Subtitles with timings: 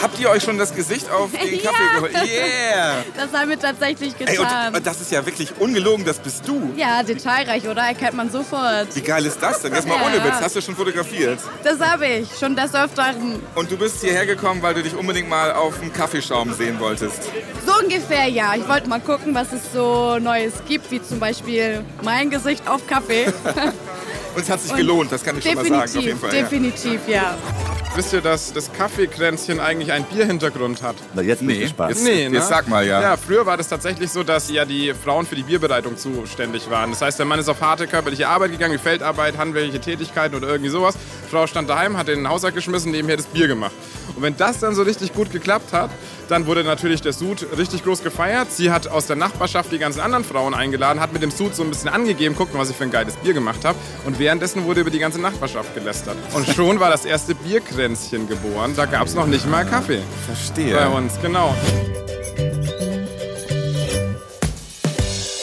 [0.00, 1.94] Habt ihr euch schon das Gesicht auf den Kaffee Ja.
[1.94, 2.12] geholt?
[2.14, 2.94] Yeah!
[3.16, 4.68] Das haben wir tatsächlich Ey, getan.
[4.68, 6.72] und, und das ist ja wirklich ungelogen, das bist du.
[6.76, 7.82] ja, detailreich, oder?
[7.82, 8.94] Erkennt man sofort.
[8.94, 9.74] Wie geil ist das denn?
[9.74, 10.22] Jetzt mal Ja, ohne.
[10.24, 11.38] Witz, hast du schon fotografiert?
[11.64, 13.42] Das habe ich, schon des Öfteren.
[13.54, 17.22] Und du bist hierher gekommen, weil du dich unbedingt mal auf einen Kaffeeschaum sehen wolltest.
[17.66, 18.54] So ungefähr, ja.
[18.54, 22.86] Ich wollte mal gucken, was es so Neues gibt, wie zum Beispiel mein Gesicht auf
[22.86, 23.26] Kaffee.
[24.34, 25.80] Und es hat sich Und gelohnt, das kann ich schon mal sagen.
[25.92, 26.42] Definitiv, Fall, ja.
[26.42, 27.34] definitiv, ja.
[27.96, 30.96] Wisst ihr, dass das Kaffeekränzchen eigentlich einen Bierhintergrund hat?
[31.14, 31.94] Na, jetzt Nee, gespannt.
[31.94, 32.36] jetzt, Nee, ne?
[32.36, 33.00] jetzt sag mal, ja.
[33.00, 36.90] Ja, früher war das tatsächlich so, dass ja die Frauen für die Bierbereitung zuständig waren.
[36.90, 40.46] Das heißt, der Mann ist auf harte körperliche Arbeit gegangen, wie Feldarbeit, handwerkliche Tätigkeiten oder
[40.48, 40.94] irgendwie sowas.
[41.24, 43.72] Die Frau stand daheim, hat in den Haushalt geschmissen, nebenher das Bier gemacht.
[44.14, 45.90] Und wenn das dann so richtig gut geklappt hat,
[46.28, 48.52] dann wurde natürlich der Sud richtig groß gefeiert.
[48.52, 51.62] Sie hat aus der Nachbarschaft die ganzen anderen Frauen eingeladen, hat mit dem Sud so
[51.62, 53.78] ein bisschen angegeben, guckt mal, was ich für ein geiles Bier gemacht habe.
[54.04, 56.16] Und währenddessen wurde über die ganze Nachbarschaft gelästert.
[56.34, 57.85] Und schon war das erste Bierkränzchen
[58.28, 58.74] geboren.
[58.76, 60.74] Da gab es noch nicht mal Kaffee Verstehe.
[60.74, 61.54] bei uns, genau.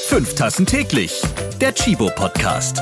[0.08, 1.22] Fünf Tassen täglich.
[1.60, 2.82] Der Chibo Podcast.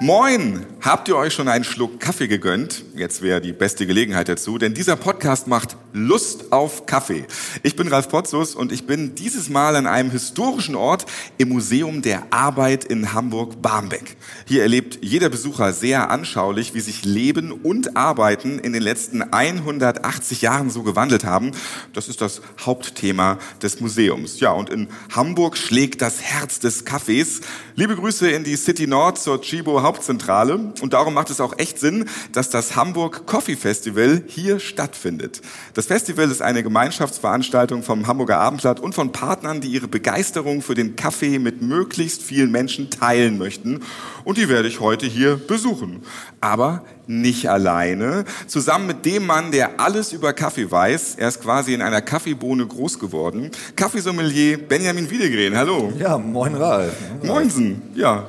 [0.00, 0.75] Moin!
[0.86, 2.84] Habt ihr euch schon einen Schluck Kaffee gegönnt?
[2.94, 7.26] Jetzt wäre die beste Gelegenheit dazu, denn dieser Podcast macht Lust auf Kaffee.
[7.64, 11.06] Ich bin Ralf Potzus und ich bin dieses Mal an einem historischen Ort
[11.38, 14.16] im Museum der Arbeit in Hamburg-Barmbek.
[14.44, 20.40] Hier erlebt jeder Besucher sehr anschaulich, wie sich Leben und Arbeiten in den letzten 180
[20.42, 21.50] Jahren so gewandelt haben.
[21.94, 24.38] Das ist das Hauptthema des Museums.
[24.38, 27.40] Ja, und in Hamburg schlägt das Herz des Kaffees.
[27.74, 30.74] Liebe Grüße in die City Nord zur Chibo Hauptzentrale.
[30.80, 35.40] Und darum macht es auch echt Sinn, dass das Hamburg Coffee Festival hier stattfindet.
[35.74, 40.74] Das Festival ist eine Gemeinschaftsveranstaltung vom Hamburger Abendblatt und von Partnern, die ihre Begeisterung für
[40.74, 43.80] den Kaffee mit möglichst vielen Menschen teilen möchten.
[44.24, 46.02] Und die werde ich heute hier besuchen.
[46.40, 48.24] Aber nicht alleine.
[48.46, 51.16] Zusammen mit dem Mann, der alles über Kaffee weiß.
[51.16, 53.50] Er ist quasi in einer Kaffeebohne groß geworden.
[53.76, 55.56] Kaffeesommelier Benjamin Wiedegren.
[55.56, 55.92] Hallo.
[55.98, 56.94] Ja, moin Ralf.
[57.22, 58.28] Moinsen, ja.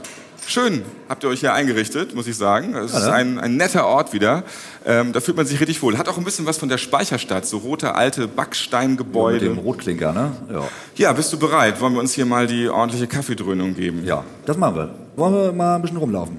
[0.50, 2.74] Schön habt ihr euch hier eingerichtet, muss ich sagen.
[2.74, 3.12] Es ist ne?
[3.12, 4.44] ein, ein netter Ort wieder.
[4.86, 5.98] Ähm, da fühlt man sich richtig wohl.
[5.98, 9.40] Hat auch ein bisschen was von der Speicherstadt, so rote alte Mit Backsteingebäude.
[9.44, 10.32] dem Rotklinker, ne?
[10.50, 10.62] Ja.
[10.96, 11.82] Ja, bist du bereit?
[11.82, 14.06] Wollen wir uns hier mal die ordentliche Kaffeedröhnung geben?
[14.06, 14.90] Ja, das machen wir.
[15.18, 16.38] Wollen wir mal ein bisschen rumlaufen?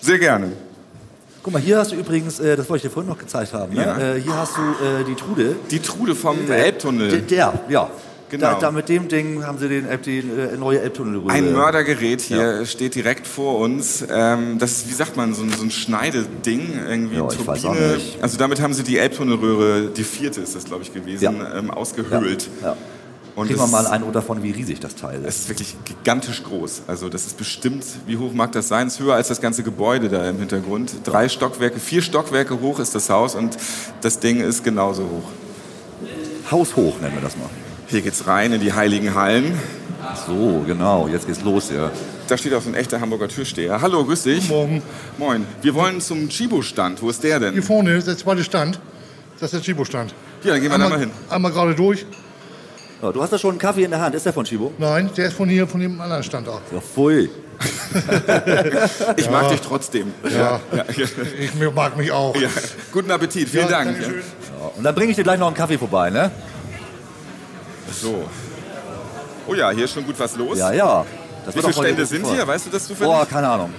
[0.00, 0.52] Sehr gerne.
[1.42, 3.74] Guck mal, hier hast du übrigens, äh, das wollte ich dir vorhin noch gezeigt haben,
[3.74, 3.82] ne?
[3.84, 3.98] Ja.
[4.14, 5.56] äh, hier hast du äh, die Trude.
[5.70, 7.20] Die Trude vom Der, Elbtunnel.
[7.20, 7.90] der, ja.
[8.30, 8.52] Genau.
[8.54, 11.32] Da, da mit dem Ding haben sie den die äh, neue Elbtunnelröhre.
[11.32, 14.04] Ein Mördergerät hier steht direkt vor uns.
[14.08, 17.98] Ähm, das ist, wie sagt man, so ein, so ein Schneideding, irgendwie Ja, Turbine.
[18.22, 21.58] Also damit haben sie die Elbtunnelröhre, die vierte ist das, glaube ich, gewesen, Ja.
[21.58, 22.48] ähm, ausgehöhlt.
[22.62, 22.76] Ja.
[23.36, 25.40] Und Kriegen wir es- mal einen Eindruck davon, wie riesig das Teil Es ist.
[25.42, 26.82] ist wirklich gigantisch groß.
[26.88, 28.88] Also das ist bestimmt, wie hoch mag das sein?
[28.88, 30.92] Es ist höher als das ganze Gebäude da im Hintergrund.
[31.04, 33.56] Drei Stockwerke, vier Stockwerke hoch ist das Haus und
[34.02, 35.30] das Ding ist genauso hoch.
[36.50, 37.48] Haushoch nennen wir das mal.
[37.90, 39.58] Hier geht's rein in die heiligen Hallen.
[40.26, 41.90] So, genau, jetzt geht's los, ja.
[42.28, 43.80] Da steht auch so ein echter Hamburger Türsteher.
[43.80, 44.48] Hallo, grüß dich.
[44.48, 44.82] Morgen.
[45.18, 45.44] Moin.
[45.62, 47.02] Wir wollen zum Chibo-Stand.
[47.02, 47.52] Wo ist der denn?
[47.54, 48.78] Hier vorne ist der zweite Stand.
[49.40, 50.14] Das ist der Chibo-Stand.
[50.44, 51.10] Ja, dann gehen wir da mal hin.
[51.28, 52.06] einmal gerade durch.
[53.02, 53.10] ja.
[53.12, 54.14] Du hast da schon einen Kaffee in der Hand.
[54.14, 54.72] Ist der von Chibo?
[54.78, 56.60] Nein, der ist von hier, von dem anderen Stand auch.
[56.72, 57.28] Ja, pfui.
[59.16, 60.14] Ich mag dich trotzdem.
[60.30, 60.60] Ja,
[60.96, 62.34] ich mag mich auch.
[62.36, 62.48] Ja.
[62.92, 63.48] Guten Appetit.
[63.48, 64.00] Vielen Ja, Dank.
[64.00, 64.06] Ja,
[64.76, 66.30] Und dann bringe ich dir gleich noch einen Kaffee vorbei, ne?
[67.92, 68.24] So.
[69.46, 70.58] Oh ja, hier ist schon gut was los.
[70.58, 71.04] Ja, ja.
[71.44, 72.34] Das Wie viele Stände sind voll.
[72.34, 72.46] hier?
[72.46, 73.28] Weißt du das Boah, zufällig?
[73.30, 73.72] keine Ahnung.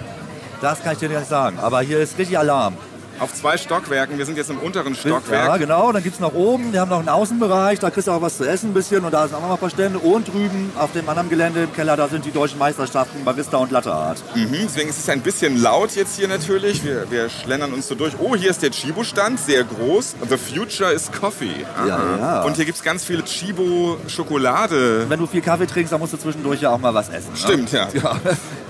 [0.60, 1.58] Das kann ich dir nicht sagen.
[1.60, 2.76] Aber hier ist richtig Alarm.
[3.22, 4.18] Auf zwei Stockwerken.
[4.18, 5.60] Wir sind jetzt im unteren Ja, Stockwerk.
[5.60, 5.92] genau.
[5.92, 6.72] Dann gibt es noch oben.
[6.72, 7.78] Wir haben noch einen Außenbereich.
[7.78, 9.04] Da kriegst du auch was zu essen ein bisschen.
[9.04, 10.00] Und da sind auch noch ein paar Stände.
[10.00, 13.70] Und drüben auf dem anderen Gelände im Keller, da sind die deutschen Meisterschaften Barista und
[13.70, 14.18] Latte Art.
[14.34, 16.82] Mhm, deswegen ist es ein bisschen laut jetzt hier natürlich.
[16.84, 18.14] Wir, wir schlendern uns so durch.
[18.18, 20.16] Oh, hier ist der Chibo-Stand, sehr groß.
[20.28, 21.64] The future is coffee.
[21.76, 21.86] Aha.
[21.86, 22.42] Ja, ja.
[22.42, 25.08] Und hier gibt es ganz viele Chibo-Schokolade.
[25.08, 27.30] Wenn du viel Kaffee trinkst, dann musst du zwischendurch ja auch mal was essen.
[27.30, 27.36] Ne?
[27.38, 27.86] Stimmt, ja.
[28.02, 28.16] Ja.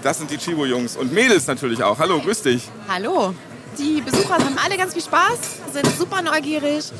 [0.02, 0.96] Das sind die Chibo-Jungs.
[0.96, 1.98] Und Mädels natürlich auch.
[1.98, 2.68] Hallo, grüß dich.
[2.88, 3.32] Hallo.
[3.78, 5.38] Die Besucher haben alle ganz viel Spaß,
[5.72, 6.92] sind super neugierig.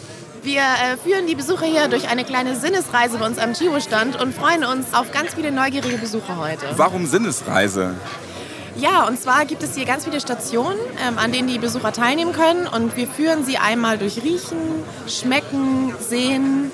[0.43, 4.35] Wir äh, führen die Besucher hier durch eine kleine Sinnesreise bei uns am Chibo-Stand und
[4.35, 6.67] freuen uns auf ganz viele neugierige Besucher heute.
[6.77, 7.95] Warum Sinnesreise?
[8.77, 12.33] Ja, und zwar gibt es hier ganz viele Stationen, ähm, an denen die Besucher teilnehmen
[12.33, 12.67] können.
[12.67, 16.73] Und wir führen sie einmal durch Riechen, Schmecken, Sehen,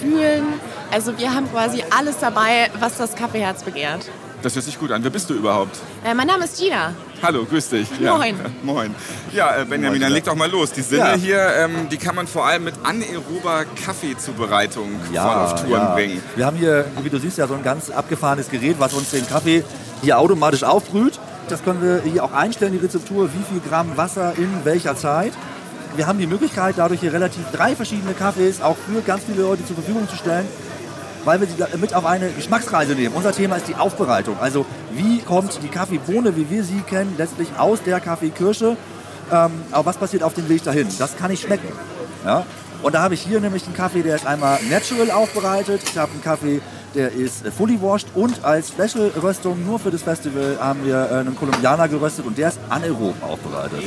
[0.00, 0.44] Fühlen.
[0.92, 4.06] Also wir haben quasi alles dabei, was das Kaffeeherz begehrt.
[4.42, 5.02] Das hört sich gut an.
[5.04, 5.76] Wer bist du überhaupt?
[6.02, 6.94] Äh, mein Name ist Gina.
[7.22, 7.88] Hallo, grüß dich.
[8.00, 8.36] Moin.
[8.62, 8.94] Moin.
[9.34, 10.14] Ja, äh, Benjamin, Moin, dann ja.
[10.14, 10.72] leg doch mal los.
[10.72, 11.14] Die Sinne Ja.
[11.14, 15.94] hier, ähm, die kann man vor allem mit anaerober Kaffeezubereitung Ja, auf Touren ja.
[15.94, 16.22] bringen.
[16.36, 19.28] Wir haben hier, wie du siehst, ja so ein ganz abgefahrenes Gerät, was uns den
[19.28, 19.62] Kaffee
[20.02, 21.18] hier automatisch aufbrüht.
[21.50, 25.32] Das können wir hier auch einstellen, die Rezeptur, wie viel Gramm Wasser in welcher Zeit.
[25.96, 29.66] Wir haben die Möglichkeit, dadurch hier relativ drei verschiedene Kaffees auch für ganz viele Leute
[29.66, 30.46] zur Verfügung zu stellen,
[31.24, 33.14] weil wir sie mit auf eine Geschmacksreise nehmen.
[33.14, 34.38] Unser Thema ist die Aufbereitung.
[34.40, 38.76] Also wie kommt die Kaffeebohne, wie wir sie kennen, letztlich aus der Kaffeekirsche.
[39.32, 40.88] Ähm, aber was passiert auf dem Weg dahin?
[40.98, 41.68] Das kann ich schmecken.
[42.24, 42.44] Ja?
[42.82, 45.82] Und da habe ich hier nämlich einen Kaffee, der ist einmal natural aufbereitet.
[45.84, 46.60] Ich habe einen Kaffee,
[46.94, 51.14] der ist äh, fully washed und als Special-Röstung nur für das Festival haben wir äh,
[51.16, 53.82] einen Kolumbianer geröstet und der ist anaerob aufbereitet.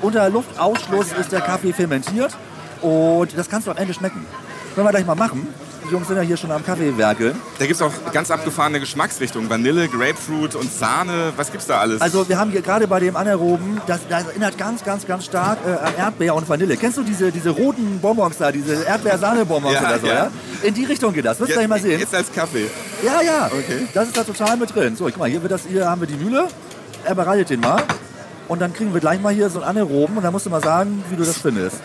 [0.00, 2.36] Unter Luftausschluss ist der Kaffee fermentiert
[2.80, 4.24] und das kannst du am Ende schmecken.
[4.74, 5.48] Können wir gleich mal machen.
[5.88, 7.34] Die Jungs sind ja hier schon am Kaffeewerkeln.
[7.58, 9.48] Da gibt es auch ganz abgefahrene Geschmacksrichtungen.
[9.48, 11.32] Vanille, Grapefruit und Sahne.
[11.36, 12.02] Was gibt's da alles?
[12.02, 15.58] Also wir haben hier gerade bei dem Anaeroben, das, das erinnert ganz, ganz, ganz stark
[15.66, 16.76] äh, an Erdbeer und Vanille.
[16.76, 20.06] Kennst du diese, diese roten Bonbons da, diese Erdbeer-Sahne-Bonbons Ja, oder so?
[20.06, 20.14] ja.
[20.14, 20.30] Ja.
[20.62, 21.40] In die Richtung geht das.
[21.40, 21.98] Wirst du gleich mal sehen.
[22.00, 22.68] Jetzt als Kaffee.
[23.02, 23.46] Ja, ja.
[23.46, 23.86] Okay.
[23.94, 24.94] Das ist da total mit drin.
[24.94, 26.48] So, guck mal, hier, wird das, hier haben wir die Mühle.
[27.04, 27.82] Er bereitet den mal.
[28.48, 30.18] Und dann kriegen wir gleich mal hier so einen Anaeroben.
[30.18, 31.76] Und dann musst du mal sagen, wie du das findest.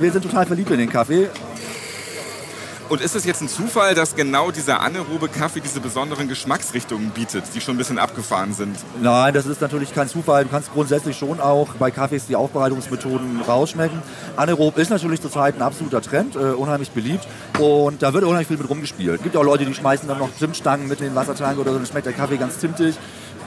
[0.00, 1.28] Wir sind total verliebt in den Kaffee.
[2.94, 7.42] Und ist es jetzt ein Zufall, dass genau dieser anaerobe Kaffee diese besonderen Geschmacksrichtungen bietet,
[7.52, 8.76] die schon ein bisschen abgefahren sind?
[9.02, 10.44] Nein, das ist natürlich kein Zufall.
[10.44, 14.00] Du kannst grundsätzlich schon auch bei Kaffees die Aufbereitungsmethoden rausschmecken.
[14.36, 17.26] Anaerob ist natürlich zurzeit ein absoluter Trend, äh, unheimlich beliebt.
[17.58, 19.16] Und da wird unheimlich viel mit rumgespielt.
[19.16, 21.78] Es gibt auch Leute, die schmeißen dann noch Zimtstangen mit in den Wassertank oder so,
[21.78, 22.94] dann schmeckt der Kaffee ganz zimtig.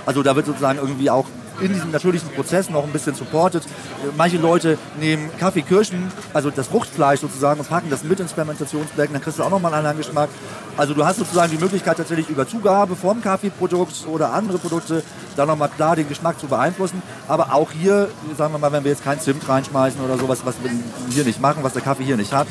[0.08, 1.26] Also da wird sozusagen irgendwie auch
[1.60, 3.64] in diesem natürlichen Prozess noch ein bisschen supported.
[3.64, 3.68] Äh,
[4.16, 9.22] Manche Leute nehmen Kaffeekirschen, also das Fruchtfleisch sozusagen, und packen das mit ins Fermentationsbecken, dann
[9.22, 10.30] kriegst du auch nochmal einen anderen Geschmack.
[10.78, 15.04] Also du hast sozusagen die Möglichkeit tatsächlich über Zugabe vom Kaffeeprodukt oder andere Produkte
[15.36, 17.02] da nochmal klar den Geschmack zu beeinflussen.
[17.28, 18.08] Aber auch hier,
[18.38, 20.72] sagen wir mal, wenn wir jetzt kein Zimt reinschmeißen oder sowas, was wir
[21.10, 22.48] hier nicht machen, was der Kaffee hier nicht hat,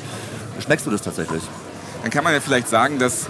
[0.61, 1.43] schmeckst du das tatsächlich.
[2.02, 3.26] Dann kann man ja vielleicht sagen, dass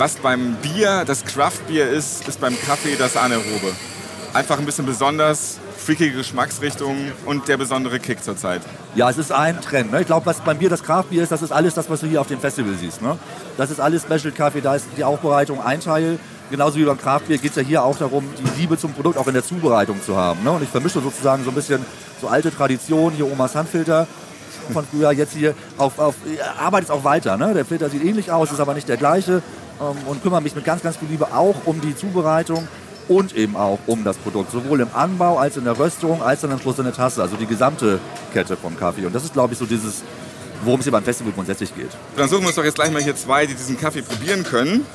[0.00, 3.70] was beim Bier das Craft-Bier ist, ist beim Kaffee das anaerobe.
[4.32, 8.62] Einfach ein bisschen besonders, freakige Geschmacksrichtungen und der besondere Kick zurzeit.
[8.94, 9.92] Ja, es ist ein Trend.
[9.92, 10.00] Ne?
[10.00, 12.22] Ich glaube, was beim Bier das Kraftbier ist, das ist alles das, was du hier
[12.22, 13.02] auf dem Festival siehst.
[13.02, 13.18] Ne?
[13.58, 16.18] Das ist alles Special Kaffee, da ist die Aufbereitung ein Teil.
[16.50, 19.26] Genauso wie beim Kraftbier geht es ja hier auch darum, die Liebe zum Produkt auch
[19.26, 20.42] in der Zubereitung zu haben.
[20.42, 20.50] Ne?
[20.50, 21.84] Und ich vermische sozusagen so ein bisschen
[22.22, 24.06] so alte Tradition, hier Omas Handfilter
[24.72, 26.14] von früher, jetzt hier auf, auf
[26.58, 27.36] arbeitet auch weiter.
[27.36, 27.52] Ne?
[27.52, 29.42] Der Filter sieht ähnlich aus, ist aber nicht der gleiche
[30.06, 32.68] und kümmere mich mit ganz, ganz viel Liebe auch um die Zubereitung
[33.08, 36.52] und eben auch um das Produkt, sowohl im Anbau als in der Röstung, als dann
[36.52, 37.98] am Schluss in der Tasse, also die gesamte
[38.32, 39.06] Kette vom Kaffee.
[39.06, 40.02] Und das ist, glaube ich, so dieses,
[40.64, 41.90] worum es hier beim Festival grundsätzlich geht.
[42.16, 44.86] Dann suchen wir uns doch jetzt gleich mal hier zwei, die diesen Kaffee probieren können.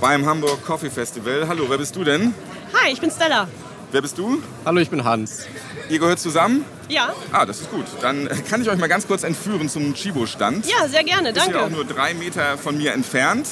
[0.00, 1.46] Beim Hamburg Coffee Festival.
[1.46, 2.34] Hallo, wer bist du denn?
[2.82, 3.46] Hi, ich bin Stella.
[3.92, 4.40] Wer bist du?
[4.64, 5.46] Hallo, ich bin Hans.
[5.88, 6.64] Ihr gehört zusammen?
[6.88, 7.84] Ja, Ah, das ist gut.
[8.00, 10.66] Dann kann ich euch mal ganz kurz entführen zum Chibo-Stand.
[10.66, 11.74] ja, sehr gerne, Ist hier auch danke.
[11.76, 13.48] nur drei Meter von mir entfernt.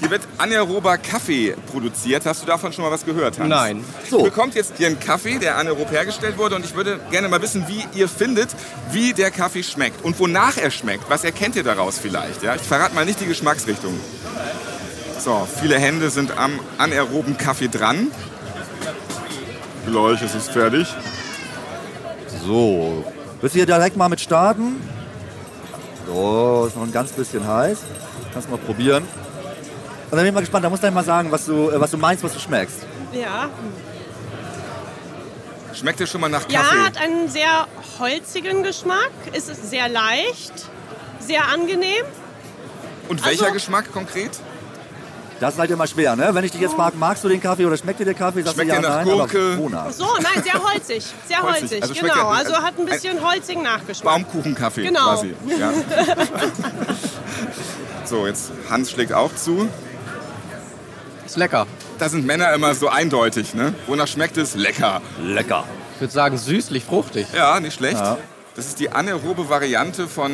[0.00, 2.26] Hier wird anaerober Kaffee produziert.
[2.26, 3.48] Hast du davon schon mal was gehört, Hans?
[3.48, 3.84] Nein.
[4.10, 4.18] So.
[4.18, 6.56] Ihr bekommt jetzt hier einen Kaffee, der anaerob hergestellt wurde.
[6.56, 8.48] Und ich würde gerne mal wissen, wie ihr findet,
[8.90, 11.08] wie der Kaffee schmeckt und wonach er schmeckt.
[11.08, 12.42] Was erkennt ihr daraus vielleicht?
[12.42, 12.54] Ja?
[12.54, 13.98] Ich verrate mal nicht die Geschmacksrichtung.
[15.18, 18.08] So, viele Hände sind am anaeroben Kaffee dran.
[19.86, 20.86] Gleich ist es fertig.
[22.44, 23.04] So,
[23.40, 24.80] willst du hier direkt mal mit starten?
[26.06, 27.78] So, ist noch ein ganz bisschen heiß.
[28.34, 29.04] Kannst mal probieren.
[30.14, 31.90] Und dann bin ich mal gespannt, da musst du mal sagen, was du, äh, was
[31.90, 32.86] du meinst, was du schmeckst.
[33.12, 33.50] Ja.
[35.72, 36.84] Schmeckt ihr schon mal nach ja, Kaffee?
[36.84, 37.66] hat einen sehr
[37.98, 40.52] holzigen Geschmack, ist es sehr leicht,
[41.18, 42.04] sehr angenehm.
[43.08, 44.30] und welcher also- Geschmack konkret?
[45.40, 46.32] Das ist halt immer schwer, ne?
[46.32, 48.54] Wenn ich dich jetzt frage, magst du den Kaffee oder schmeckt dir der Kaffee, sagst
[48.54, 49.52] Schmeckt du ja, nach nein, Gurke?
[49.54, 49.90] aber wonach?
[49.90, 52.14] So, nein, sehr holzig, sehr Holzig, holzig, also genau.
[52.14, 54.14] ja- Also hat ein bisschen holzigen Nachgeschmack.
[54.14, 55.00] Baumkuchenkaffee Genau.
[55.00, 55.34] quasi.
[55.58, 55.72] Ja.
[58.04, 59.68] so, jetzt Hans schlägt auch zu.
[61.34, 61.66] Ist lecker.
[61.98, 63.74] Da sind Männer immer so eindeutig, ne?
[63.88, 64.54] Wonach schmeckt es?
[64.54, 65.02] Lecker.
[65.20, 65.64] Lecker.
[65.96, 67.26] Ich würde sagen süßlich, fruchtig.
[67.34, 67.98] Ja, nicht schlecht.
[67.98, 68.18] Ja.
[68.54, 70.30] Das ist die anaerobe Variante von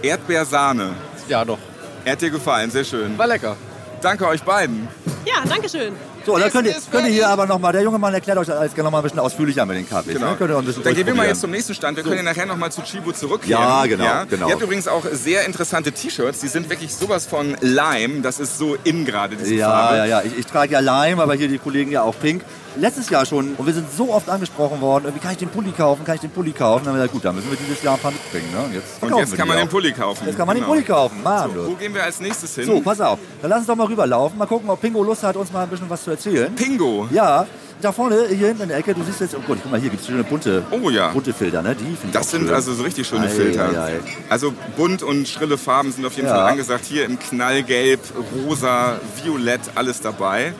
[0.00, 0.94] Erdbeersahne.
[1.28, 1.58] Ja, doch.
[2.06, 3.18] Er hat dir gefallen, sehr schön.
[3.18, 3.58] War lecker.
[4.00, 4.88] Danke euch beiden.
[5.26, 5.92] Ja, danke schön.
[6.28, 8.58] So, dann könnt ihr, könnt ihr hier aber nochmal, der junge Mann erklärt euch das
[8.58, 10.12] alles gerne noch mal ein bisschen ausführlicher mit den Kaffees.
[10.12, 10.32] Genau.
[10.32, 10.36] Ne?
[10.36, 11.96] Könnt ihr ein bisschen Dann gehen wir mal jetzt zum nächsten Stand.
[11.96, 13.62] Wir können ja nachher noch mal zu Chibo zurückkehren.
[13.62, 14.46] Ja, genau, genau.
[14.48, 16.40] Ihr habt übrigens auch sehr interessante T-Shirts.
[16.40, 18.20] Die sind wirklich sowas von Lime.
[18.20, 19.96] Das ist so in gerade, diese Ja, Farbe.
[19.96, 20.22] ja, ja.
[20.22, 22.42] Ich, ich trage ja Lime, aber hier die Kollegen ja auch Pink.
[22.80, 25.72] Letztes Jahr schon, und wir sind so oft angesprochen worden, wie kann ich den Pulli
[25.72, 26.84] kaufen, kann ich den Pulli kaufen?
[26.84, 28.46] Dann haben wir gesagt, gut, dann müssen wir dieses Jahr ein paar mitbringen.
[28.52, 28.64] Ne?
[28.66, 30.24] Und jetzt, Und jetzt kann man den Pulli kaufen.
[30.26, 30.66] Jetzt kann man Genau.
[30.68, 31.50] den Pulli kaufen, Mann.
[31.54, 32.66] So, wo gehen wir als nächstes hin?
[32.66, 33.18] So, pass auf.
[33.42, 34.38] Dann lass uns doch mal rüberlaufen.
[34.38, 36.54] Mal gucken, ob Pingo Lust hat, uns mal ein bisschen was zu erzählen.
[36.54, 37.08] Pingo.
[37.10, 37.46] Ja,
[37.82, 39.90] da vorne, hier hinten in der Ecke, du siehst jetzt, oh Gott, guck mal, hier
[39.90, 41.08] gibt es schöne bunte, Oh ja.
[41.10, 41.74] bunte Filter, ne?
[41.76, 42.54] Die Das sind schön.
[42.54, 43.70] also so richtig schöne Ei, Filter.
[43.70, 44.00] ei, ei.
[44.28, 46.34] Also bunt und schrille Farben sind auf jeden Ja.
[46.36, 46.84] Fall angesagt.
[46.84, 48.00] Hier im Knallgelb,
[48.46, 50.54] Rosa, Violett, alles dabei.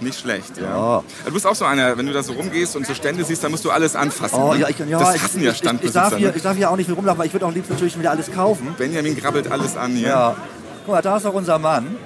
[0.00, 0.64] Nicht schlecht, ja.
[0.64, 1.04] Ja.
[1.24, 3.50] Du bist auch so einer, wenn du da so rumgehst und so Stände siehst, dann
[3.50, 4.38] musst du alles anfassen.
[4.40, 4.60] Oh, ne?
[4.60, 6.00] ja, ich, ja, das ich, hassen ja ich, ich, ich, Standbesitzer.
[6.00, 6.36] darf hier, ne?
[6.36, 8.10] ich darf hier auch nicht viel rumlaufen, weil ich würde auch am liebsten natürlich wieder
[8.10, 8.74] alles kaufen.
[8.78, 10.08] Benjamin grabbelt alles an hier.
[10.08, 10.36] Ja.
[10.84, 11.96] Guck mal, da ist auch unser Mann.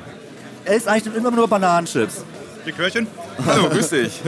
[0.65, 2.25] Er isst eigentlich immer nur Bananenchips.
[2.67, 3.07] Die Kirchen?
[3.47, 4.21] Hallo, grüß dich.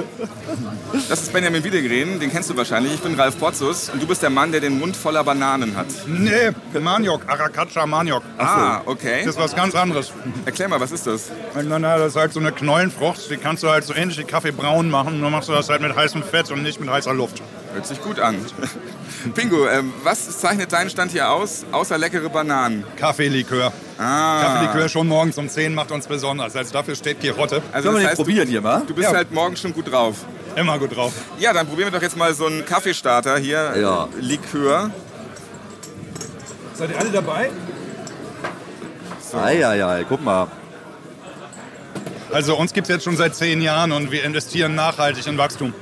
[1.08, 2.94] Das ist Benjamin Wiedegren, den kennst du wahrscheinlich.
[2.94, 5.87] Ich bin Ralf Potzus und du bist der Mann, der den Mund voller Bananen hat.
[6.06, 8.23] Nee, Maniok, Arakatscha Maniok.
[8.38, 9.23] Ah, okay.
[9.25, 10.12] Das ist was ganz anderes.
[10.44, 11.30] Erklär mal, was ist das?
[11.54, 14.25] Na, na, das ist halt so eine Knollenfrucht, die kannst du halt so ähnlich wie
[14.25, 17.14] Kaffee braun machen, nur machst du das halt mit heißem Fett und nicht mit heißer
[17.14, 17.42] Luft.
[17.73, 18.37] Hört sich gut an.
[19.34, 22.84] Pingo, ähm, was zeichnet deinen Stand hier aus, außer leckere Bananen?
[22.96, 23.73] Kaffeelikör.
[23.98, 24.42] Ah.
[24.42, 26.56] Kaffeelikör schon morgens um 10 macht uns besonders.
[26.56, 27.62] Also dafür steht Kirotte.
[27.72, 28.82] Also Sollen wir das probieren hier mal?
[28.86, 29.14] du, bist Ja.
[29.16, 30.16] halt morgen schon gut drauf.
[30.56, 31.12] Immer gut drauf.
[31.38, 33.72] Ja, dann probieren wir doch jetzt mal so einen Kaffeestarter hier.
[33.80, 34.08] Ja.
[34.20, 34.90] Likör.
[36.74, 37.50] Seid ihr alle dabei?
[39.32, 40.46] Eieiei, guck mal.
[42.32, 45.72] Also uns gibt es jetzt schon seit 10 Jahren und wir investieren nachhaltig in Wachstum.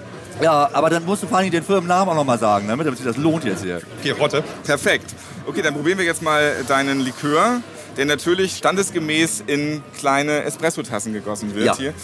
[0.40, 3.06] Ja, aber dann musst du vor allem den Firmennamen auch nochmal sagen, ne, damit sich
[3.06, 3.80] das lohnt jetzt hier.
[4.02, 4.42] Kirotte.
[4.64, 5.14] Perfekt.
[5.46, 7.60] Okay, dann probieren wir jetzt mal deinen Likör,
[7.96, 11.76] der natürlich standesgemäß in kleine Espressotassen gegossen wird Ja.
[11.76, 11.94] hier.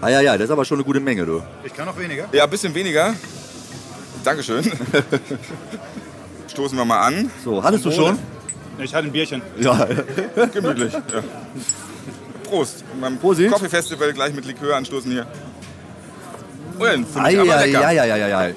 [0.00, 1.42] Eieiei, das ist aber schon eine gute Menge, du.
[1.64, 2.26] Ich kann noch weniger.
[2.32, 3.14] Ja, ein bisschen weniger.
[4.24, 4.64] Dankeschön.
[6.50, 7.30] Stoßen wir mal an.
[7.44, 8.18] So, hattest du schon?
[8.78, 9.40] Ich hatte ein Bierchen.
[9.58, 9.86] Ja.
[10.52, 10.92] Gemütlich.
[10.92, 11.00] Ja.
[12.44, 12.84] Prost.
[13.00, 13.50] Beim Prosit.
[13.50, 15.26] Coffee Festival gleich mit Likör anstoßen hier.
[16.78, 17.86] Oh ja, finde ich aber lecker.
[17.86, 18.54] Eieiei.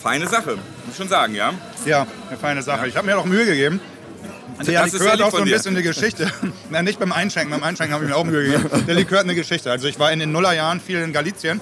[0.00, 0.60] Feine Sache, muss
[0.92, 1.52] ich schon sagen, ja.
[1.86, 2.88] Ja, eine feine Sache.
[2.88, 3.80] Ich habe mir doch Mühe gegeben.
[4.66, 6.30] Der Das Likör hat auch so ein bisschen eine Geschichte.
[6.70, 7.50] Nein, nicht beim Einschenken.
[7.50, 8.84] Beim Einschenken habe ich mir auch Mühe gegeben.
[8.86, 9.70] Der Likör hat eine Geschichte.
[9.70, 11.60] Also ich war in den Nullerjahren viel in Galizien.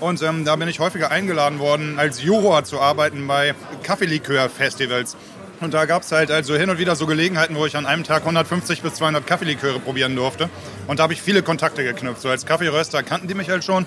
[0.00, 5.16] Und ähm, da bin ich häufiger eingeladen worden, als Juror zu arbeiten bei Kaffeelikör-Festivals.
[5.60, 8.02] Und da gab es halt also hin und wieder so Gelegenheiten, wo ich an einem
[8.02, 10.48] Tag 150 bis 200 Kaffeeliköre probieren durfte.
[10.86, 12.22] Und da habe ich viele Kontakte geknüpft.
[12.22, 13.84] So als Kaffeeröster kannten die mich halt schon.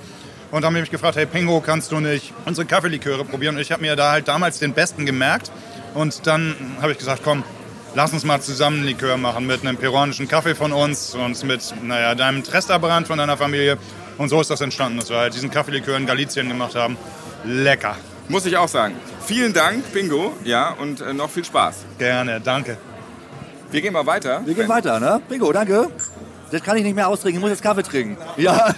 [0.52, 3.56] Und haben mich gefragt, hey Pingo, kannst du nicht unsere Kaffeeliköre probieren?
[3.56, 5.52] Und ich habe mir da halt damals den besten gemerkt.
[5.96, 7.44] Und dann habe ich gesagt, komm,
[7.96, 12.16] lass uns mal zusammen Likör machen mit einem peruanischen Kaffee von uns und mit, naja,
[12.16, 13.78] deinem Tresta-Brand von deiner Familie.
[14.18, 16.98] Und so ist das entstanden, dass wir halt diesen Kaffeelikör in Galizien gemacht haben.
[17.44, 17.96] Lecker.
[18.30, 18.96] Muss ich auch sagen.
[19.26, 20.34] Vielen Dank, Bingo.
[20.44, 21.86] Ja, und äh, noch viel Spaß.
[21.98, 22.78] Gerne, danke.
[23.72, 24.42] Wir gehen mal weiter.
[24.46, 25.22] Wir gehen weiter, ne?
[25.28, 25.90] Bingo, danke.
[26.52, 28.18] Das kann ich nicht mehr austrinken, ich muss jetzt Kaffee trinken.
[28.38, 28.72] Ja.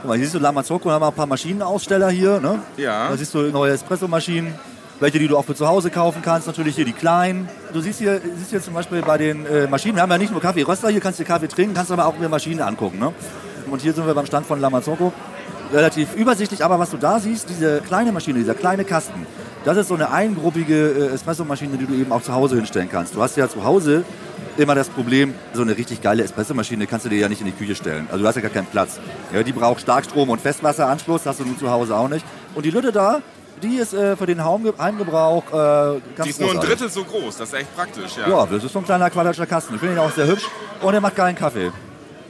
[0.00, 2.60] Guck mal, hier siehst du Lamazocco, haben wir ein paar Maschinenaussteller hier, ne?
[2.78, 3.10] Ja.
[3.10, 4.54] Da siehst du neue Espresso-Maschinen,
[5.00, 7.48] welche, die du auch für zu Hause kaufen kannst, natürlich hier die kleinen.
[7.72, 10.30] Du siehst hier, siehst hier zum Beispiel bei den äh, Maschinen, wir haben ja nicht
[10.30, 13.12] nur Kaffee-Röster, hier kannst du Kaffee trinken, kannst aber auch mir Maschinen angucken, ne?
[13.70, 15.12] Und hier sind wir beim Stand von Lamazocco.
[15.72, 19.26] Relativ übersichtlich, aber was du da siehst, diese kleine Maschine, dieser kleine Kasten,
[19.64, 23.14] das ist so eine eingruppige äh, Espressomaschine, die du eben auch zu Hause hinstellen kannst.
[23.14, 24.04] Du hast ja zu Hause
[24.56, 27.52] immer das Problem, so eine richtig geile Espressomaschine kannst du dir ja nicht in die
[27.52, 28.08] Küche stellen.
[28.10, 28.98] Also du hast ja gar keinen Platz.
[29.32, 32.26] Ja, die braucht Starkstrom und Festwasseranschluss, hast du nun zu Hause auch nicht.
[32.54, 33.20] Und die Lütte da,
[33.62, 36.60] die ist äh, für den Heimge Heimgebrauch äh, ganz Die ist nur ein.
[36.60, 37.36] Drittel so groß.
[37.38, 38.28] Das ist echt praktisch, ja.
[38.28, 39.74] Ja, das ist so ein kleiner quadratischer Kasten.
[39.74, 40.46] Ich finde ihn auch sehr hübsch
[40.82, 41.70] und er macht geilen Kaffee.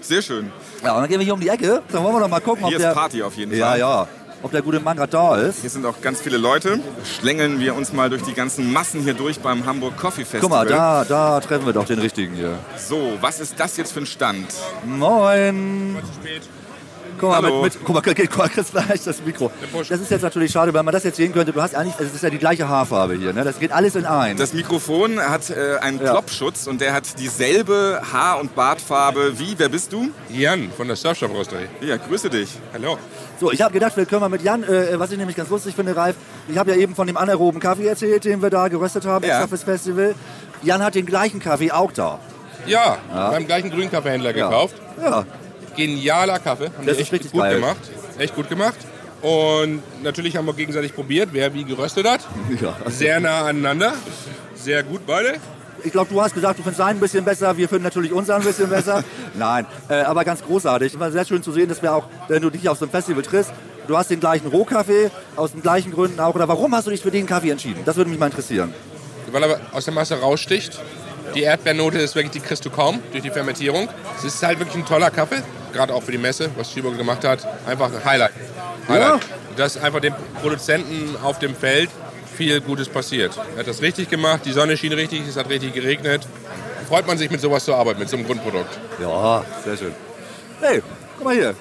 [0.01, 0.51] Sehr schön.
[0.83, 1.83] Ja, und dann gehen wir hier um die Ecke.
[1.93, 2.91] Dann wollen wir doch mal gucken, ob Hier der...
[2.91, 3.79] ist Party auf jeden ja, Fall.
[3.79, 4.09] ja.
[4.43, 5.61] Ob der gute Mann gerade da ist.
[5.61, 6.81] Hier sind auch ganz viele Leute.
[7.05, 10.41] Schlängeln wir uns mal durch die ganzen Massen hier durch beim Hamburg Coffee Festival.
[10.41, 12.59] Guck mal, da, da treffen wir doch den richtigen hier.
[12.79, 14.47] So, was ist das jetzt für ein Stand?
[14.87, 15.99] Moin.
[17.21, 19.51] Guck mal, mit, mit, guck mal, guck mal, kriegst gleich das Mikro.
[19.89, 21.53] Das ist jetzt natürlich schade, weil man das jetzt sehen könnte.
[21.53, 23.45] Du hast eigentlich, es ist ja die gleiche Haarfarbe hier, ne?
[23.45, 24.37] Das geht alles in ein.
[24.37, 26.13] Das Mikrofon hat äh, einen Ja.
[26.13, 30.11] Plopschutz und der hat dieselbe Haar- und Bartfarbe wie, wer bist du?
[30.31, 31.69] Jan von der Surfshop Rösterei.
[31.81, 32.51] Ja, grüße dich.
[32.73, 32.97] Hallo.
[33.39, 35.75] So, ich habe gedacht, wir können mal mit Jan, äh, was ich nämlich ganz lustig
[35.75, 36.17] finde, Ralf,
[36.49, 39.33] ich habe ja eben von dem anaeroben Kaffee erzählt, den wir da geröstet haben, Ja.
[39.33, 40.15] extra fürs Festival.
[40.63, 42.19] Jan hat den gleichen Kaffee auch da.
[42.67, 44.75] Ja, beim gleichen Grünkaffeehändler gekauft.
[45.03, 45.25] Ja.
[45.77, 46.67] Genialer Kaffee.
[46.67, 47.55] Haben Das die ist echt richtig gut geil.
[47.57, 47.79] gemacht.
[48.19, 48.79] Echt gut gemacht.
[49.23, 52.21] Und natürlich haben wir gegenseitig probiert, wer wie geröstet hat.
[52.61, 52.75] ja.
[52.87, 53.93] Sehr nah aneinander.
[54.55, 55.35] Sehr gut beide.
[55.83, 58.43] Ich glaube, du hast gesagt, du findest seinen ein bisschen besser, wir finden natürlich unseren
[58.43, 59.03] ein bisschen besser.
[59.35, 60.99] Nein, äh, aber ganz großartig.
[61.01, 63.23] War sehr schön zu sehen, dass wir auch, wenn du dich auf so einem Festival
[63.23, 63.53] triffst,
[63.87, 66.35] du hast den gleichen Rohkaffee, aus den gleichen Gründen auch.
[66.35, 67.81] Oder warum hast du dich für den Kaffee entschieden?
[67.87, 68.75] Das würde mich mal interessieren.
[69.33, 70.79] Weil er aus der Masse raussticht.
[71.35, 73.89] Die Erdbeernote ist wirklich, die kriegst du kaum durch die Fermentierung.
[74.19, 77.25] Es ist halt wirklich ein toller Kaffee, gerade auch für die Messe, was Schiebung gemacht
[77.25, 77.47] hat.
[77.67, 78.33] Einfach ein Highlight.
[78.89, 79.23] Highlight.
[79.57, 81.91] Dass einfach dem Produzenten auf dem Feld
[82.37, 83.33] viel Gutes passiert.
[83.55, 86.27] Er hat das richtig gemacht, die Sonne schien richtig, es hat richtig geregnet.
[86.89, 88.79] Freut man sich mit sowas zu arbeiten, mit so einem Grundprodukt.
[89.01, 89.95] Ja, sehr schön.
[90.61, 90.83] Hey,
[91.17, 91.55] guck mal hier.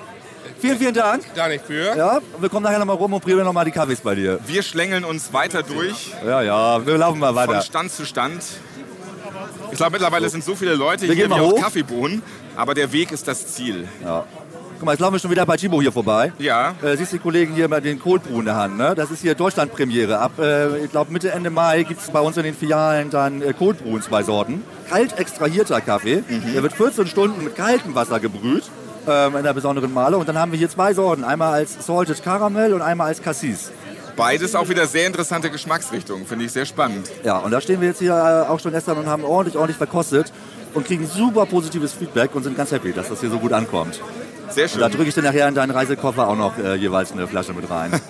[0.60, 1.24] Vielen, vielen Dank.
[1.36, 1.96] Da nicht für.
[1.96, 4.40] Ja, und wir kommen nachher nochmal rum und probieren nochmal die Kaffees bei dir.
[4.46, 7.62] Wir schlängeln uns weiter durch, Ja, ja, wir laufen mal von weiter.
[7.62, 8.44] Stand zu Stand.
[9.72, 11.62] Ich glaube, mittlerweile sind so viele Leute Wir hier auf hoch.
[11.62, 12.22] Kaffeebohnen,
[12.56, 13.88] aber der Weg ist das Ziel.
[14.04, 14.26] Ja.
[14.80, 16.32] Guck mal, jetzt laufen wir schon wieder bei Chibo hier vorbei.
[16.40, 16.74] Ja.
[16.82, 18.96] Äh, siehst du die Kollegen hier mit den Brew in der Hand, ne?
[18.96, 20.18] Das ist hier Deutschlandpremiere.
[20.20, 23.42] Ab, äh, ich glaube, Mitte, Ende Mai gibt es bei uns in den Filialen dann
[23.42, 24.64] äh, in zwei Sorten.
[24.90, 26.24] Kalt extrahierter Kaffee.
[26.56, 28.64] Der wird 14 Stunden mit kaltem Wasser gebrüht.
[29.06, 30.18] Ähm, in einer besonderen Male.
[30.18, 31.24] Und dann haben wir hier zwei Sorten.
[31.26, 33.72] Einmal als Salted Caramel und einmal als Cassis.
[34.20, 37.10] Beides auch wieder sehr interessante Geschmacksrichtungen, finde ich sehr spannend.
[37.24, 39.78] Ja, und da stehen wir jetzt hier äh, auch schon gestern und haben ordentlich, ordentlich
[39.78, 40.34] verkostet
[40.74, 44.02] und kriegen super positives Feedback und sind ganz happy, dass das hier so gut ankommt.
[44.50, 44.92] Sehr Und da schön.
[44.98, 47.92] drücke ich dir nachher in deinen Reisekoffer auch noch äh, jeweils eine Flasche mit rein.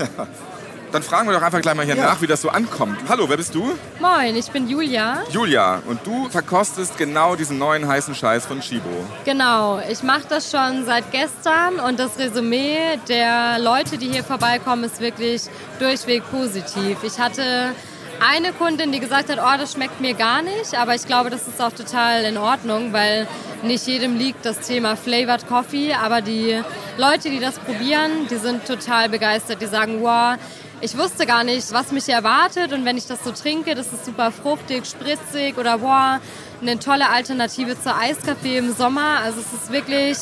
[0.91, 2.05] Dann fragen wir doch einfach gleich mal hier Ja.
[2.05, 2.97] nach, wie das so ankommt.
[3.07, 3.75] Hallo, wer bist du?
[3.99, 5.21] Moin, ich bin Julia.
[5.29, 5.83] Julia.
[5.85, 8.89] Und du verkostest genau diesen neuen heißen Scheiß von Chibo.
[9.23, 14.83] Genau, ich mache das schon seit gestern und das Resümee der Leute, die hier vorbeikommen,
[14.83, 15.43] ist wirklich
[15.77, 16.97] durchweg positiv.
[17.03, 17.73] Ich hatte
[18.19, 21.47] eine Kundin, die gesagt hat, oh, das schmeckt mir gar nicht, aber ich glaube, das
[21.47, 23.27] ist auch total in Ordnung, weil
[23.61, 26.61] nicht jedem liegt das Thema Flavored Coffee, aber die
[26.97, 29.61] Leute, die das probieren, die sind total begeistert.
[29.61, 30.35] Die sagen, wow,
[30.81, 34.05] ich wusste gar nicht, was mich erwartet und wenn ich das so trinke, das ist
[34.05, 36.21] super fruchtig, spritzig oder boah,
[36.61, 39.19] eine tolle Alternative zur Eiskaffee im Sommer.
[39.23, 40.17] Also es ist wirklich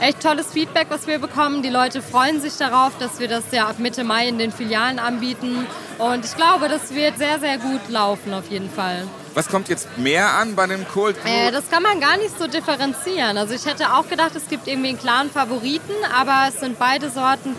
[0.00, 1.62] echt tolles Feedback, was wir bekommen.
[1.62, 4.98] Die Leute freuen sich darauf, dass wir das ja ab Mitte Mai in den Filialen
[4.98, 5.66] anbieten
[5.98, 9.06] und ich glaube, das wird sehr, sehr gut laufen auf jeden Fall.
[9.34, 11.28] Was kommt jetzt mehr an bei dem Cold Brew?
[11.28, 13.38] Äh, das kann man gar nicht so differenzieren.
[13.38, 17.08] Also ich hätte auch gedacht, es gibt irgendwie einen klaren Favoriten, aber es sind beide
[17.08, 17.56] Sorten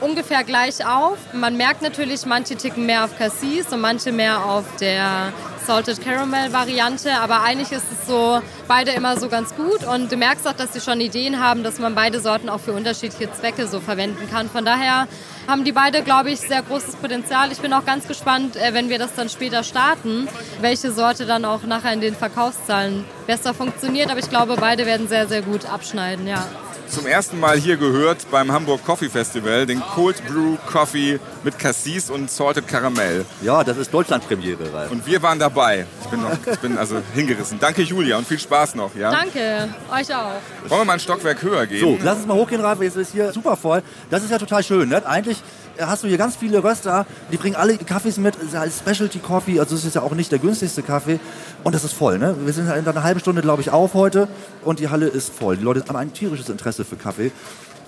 [0.00, 1.18] ungefähr gleich auf.
[1.32, 5.32] Man merkt natürlich, manche ticken mehr auf Cassis und manche mehr auf der
[5.66, 10.16] Salted Caramel Variante, aber eigentlich ist es so, beide immer so ganz gut und du
[10.16, 13.66] merkst auch, dass sie schon Ideen haben, dass man beide Sorten auch für unterschiedliche Zwecke
[13.66, 14.50] so verwenden kann.
[14.50, 15.08] Von daher
[15.48, 17.50] haben die beide, glaube ich, sehr großes Potenzial.
[17.50, 20.28] Ich bin auch ganz gespannt, äh, wenn wir das dann später starten,
[20.60, 24.10] welche Sorte dann auch nachher in den Verkaufszahlen besser funktioniert.
[24.10, 26.46] Aber ich glaube, beide werden sehr, sehr gut abschneiden, ja.
[26.88, 32.10] Zum ersten Mal hier gehört beim Hamburg Coffee Festival den Cold Brew Coffee mit Cassis
[32.10, 33.24] und Salted Caramel.
[33.42, 34.90] Ja, das ist Deutschlandpremiere, Ralf.
[34.90, 35.86] Und wir waren dabei.
[36.02, 37.58] Ich bin, noch, ich bin also hingerissen.
[37.58, 38.94] Danke Julia und viel Spaß noch.
[38.94, 39.10] Ja?
[39.10, 40.32] Danke, euch auch.
[40.68, 41.80] Wollen wir mal ein Stockwerk höher gehen?
[41.80, 42.80] So, lass uns mal hochgehen, Ralf.
[42.80, 43.82] Jetzt ist hier super voll.
[44.10, 44.88] Das ist ja total schön.
[44.88, 45.04] Ne?
[45.06, 45.38] Eigentlich
[45.80, 49.18] hast du hier ganz viele Röster, die bringen alle Kaffees mit, das ist als Specialty
[49.18, 51.18] Coffee, also es ist ja auch nicht der günstigste Kaffee
[51.62, 52.18] und das ist voll.
[52.18, 52.36] Ne?
[52.44, 54.28] Wir sind in einer halben Stunde, glaube ich, auf heute
[54.62, 55.56] und die Halle ist voll.
[55.56, 57.32] Die Leute haben ein tierisches Interesse für Kaffee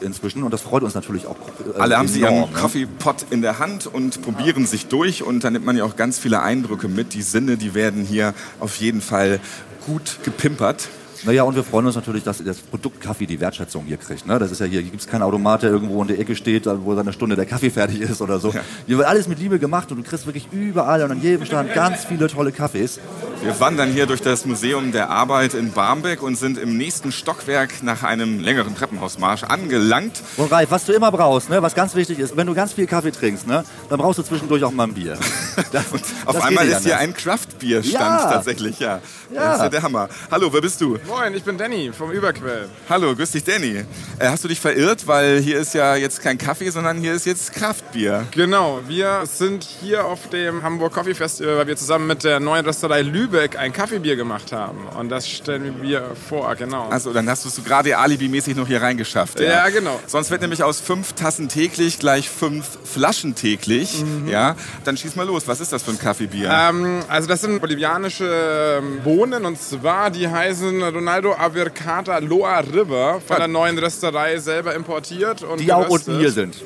[0.00, 1.36] inzwischen und das freut uns natürlich auch.
[1.74, 2.48] äh, Alle haben sie ihren ne?
[2.52, 6.18] Coffee-Pot in der Hand und probieren sich durch und dann nimmt man ja auch ganz
[6.18, 7.14] viele Eindrücke mit.
[7.14, 9.40] Die Sinne, die werden hier auf jeden Fall
[9.86, 10.88] gut gepimpert.
[11.24, 14.26] Naja, und wir freuen uns natürlich, dass das Produkt Kaffee die Wertschätzung hier kriegt.
[14.26, 14.38] Ne?
[14.38, 16.66] Das ist ja hier, hier gibt es keinen Automat, der irgendwo in der Ecke steht,
[16.66, 18.52] wo dann eine Stunde der Kaffee fertig ist oder so.
[18.86, 21.72] Hier wird alles mit Liebe gemacht und du kriegst wirklich überall und an jedem Stand
[21.74, 23.00] ganz viele tolle Kaffees.
[23.42, 27.82] Wir wandern hier durch das Museum der Arbeit in Barmbek und sind im nächsten Stockwerk
[27.82, 30.20] nach einem längeren Treppenhausmarsch angelangt.
[30.36, 32.86] Und Ralf, was du immer brauchst, ne, was ganz wichtig ist, wenn du ganz viel
[32.86, 35.16] Kaffee trinkst, ne, dann brauchst du zwischendurch auch mal ein Bier.
[35.72, 35.84] Das,
[36.26, 38.30] Auf einmal ist hier ein Craft-Bier-Stand Ja.
[38.30, 39.00] tatsächlich, ja.
[39.32, 39.42] Ja.
[39.42, 40.08] Das ist ja der Hammer.
[40.30, 40.98] Hallo, wer bist du?
[41.08, 42.68] Moin, ich bin Danny vom Überquell.
[42.90, 43.84] Hallo, grüß dich, Danny.
[44.18, 47.24] Äh, hast du dich verirrt, weil hier ist ja jetzt kein Kaffee, sondern hier ist
[47.24, 48.26] jetzt Kraftbier.
[48.32, 52.64] Genau, wir sind hier auf dem Hamburg Coffee Festival, weil wir zusammen mit der neuen
[52.66, 54.86] Rösterei Lübeck ein Kaffeebier gemacht haben.
[54.98, 56.88] Und das stellen wir vor, genau.
[56.88, 59.40] Also, dann hast du es gerade alibimäßig noch hier reingeschafft.
[59.40, 59.98] Ja, genau.
[60.06, 64.04] Sonst wird nämlich aus fünf Tassen täglich gleich fünf Flaschen täglich.
[64.26, 65.48] Ja, dann schieß mal los.
[65.48, 66.50] Was ist das für ein Kaffeebier?
[66.52, 73.20] Ähm, also das sind bolivianische ähm, Bohnen und zwar die heißen Ronaldo Avircata Loa River
[73.26, 76.08] von der neuen Rösterei selber importiert und Die auch geröstet.
[76.08, 76.56] unten hier sind.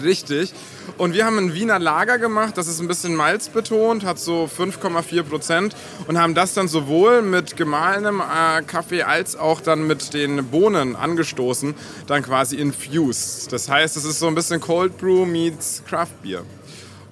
[0.00, 0.52] Richtig.
[0.98, 5.22] Und wir haben ein Wiener Lager gemacht, das ist ein bisschen malzbetont, hat so 5,4
[5.22, 5.76] Prozent
[6.06, 10.96] und haben das dann sowohl mit gemahlenem äh, Kaffee als auch dann mit den Bohnen
[10.96, 11.74] angestoßen,
[12.06, 13.52] dann quasi infused.
[13.52, 16.42] Das heißt, es ist so ein bisschen Cold Brew meets Craft Beer.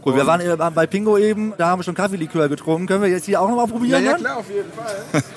[0.05, 2.87] Cool, wir waren äh, bei Pingo eben, da haben wir schon Kaffeelikör getrunken.
[2.87, 4.05] Können wir jetzt hier auch noch mal Ja, probieren?
[4.05, 4.21] ja dann?
[4.21, 5.23] klar, auf jeden Fall.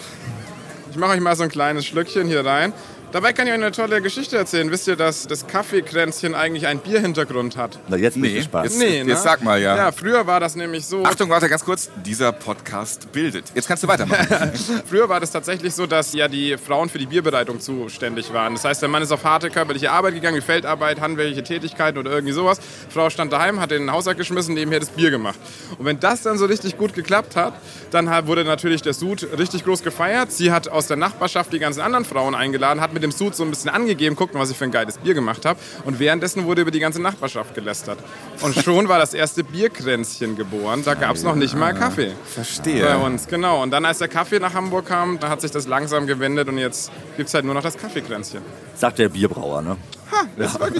[0.92, 2.72] Ich mache euch mal so ein kleines Schlückchen hier rein.
[3.14, 4.72] Dabei kann ich euch eine tolle Geschichte erzählen.
[4.72, 7.78] Wisst ihr, dass das Kaffeekränzchen eigentlich einen Bierhintergrund hat?
[7.88, 8.66] Na, jetzt Nee, gespannt.
[8.66, 9.12] jetzt- Nee, ne?
[9.12, 9.78] jetzt sag mal, ja.
[9.78, 11.06] Ja, früher war das nämlich so.
[11.06, 11.92] Achtung, warte ganz kurz.
[12.04, 13.52] Dieser Podcast bildet.
[13.54, 14.52] Jetzt kannst du weitermachen.
[14.90, 18.54] Früher war das tatsächlich so, dass ja die Frauen für die Bierbereitung zuständig waren.
[18.56, 22.10] Das heißt, der Mann ist auf harte körperliche Arbeit gegangen, wie Feldarbeit, handwerkliche Tätigkeiten oder
[22.10, 22.60] irgendwie sowas.
[22.90, 25.38] Die Frau stand daheim, hat den Haushalt geschmissen, nebenher das Bier gemacht.
[25.78, 27.54] Und wenn das dann so richtig gut geklappt hat,
[27.92, 30.32] dann wurde natürlich der Sud richtig groß gefeiert.
[30.32, 33.36] Sie hat aus der Nachbarschaft die ganzen anderen Frauen eingeladen, hat mit mit dem Sud
[33.36, 35.60] so ein bisschen angegeben, guckten, was ich für ein geiles Bier gemacht habe.
[35.84, 38.00] Und währenddessen wurde über die ganze Nachbarschaft gelästert.
[38.42, 40.84] Und schon war das erste Bierkränzchen geboren.
[40.86, 42.12] Da gab es noch nicht mal Kaffee.
[42.26, 42.86] Verstehe.
[42.86, 43.62] Bei uns, genau.
[43.62, 46.58] Und dann, als der Kaffee nach Hamburg kam, da hat sich das langsam gewendet und
[46.58, 48.42] jetzt gibt es halt nur noch das Kaffeekränzchen.
[48.76, 49.78] Sagt der Bierbrauer, ne?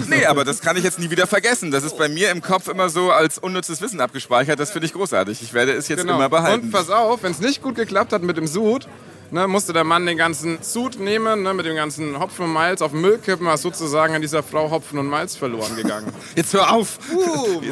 [0.08, 1.70] Nee, aber das kann ich jetzt nie wieder vergessen.
[1.70, 4.58] Das ist bei mir im Kopf immer so als unnützes Wissen abgespeichert.
[4.58, 5.42] Das finde ich großartig.
[5.42, 6.14] Ich werde es jetzt Genau.
[6.16, 6.66] immer behalten.
[6.66, 8.86] Und pass auf, wenn es nicht gut geklappt hat mit dem Sud,
[9.34, 12.80] ne, musste der Mann den ganzen Sud nehmen, ne, mit dem ganzen Hopfen und Malz
[12.80, 16.06] auf den Müll kippen, war sozusagen an dieser Frau Hopfen und Malz verloren gegangen.
[16.36, 16.98] Jetzt hör auf!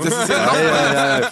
[0.04, 1.30] Das ist ja noch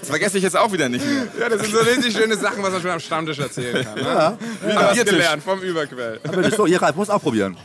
[0.00, 1.26] Das vergesse ich jetzt auch wieder nicht mehr.
[1.38, 3.94] ja, das sind so richtig schöne Sachen, was man schon am Stammtisch erzählen kann.
[3.94, 4.02] Ne?
[4.02, 4.38] Ja.
[4.62, 5.12] Wie Biertisch.
[5.14, 6.20] gelernt vom Überquell.
[6.24, 7.56] Aber das ist so, ihr Ralf, muss auch probieren.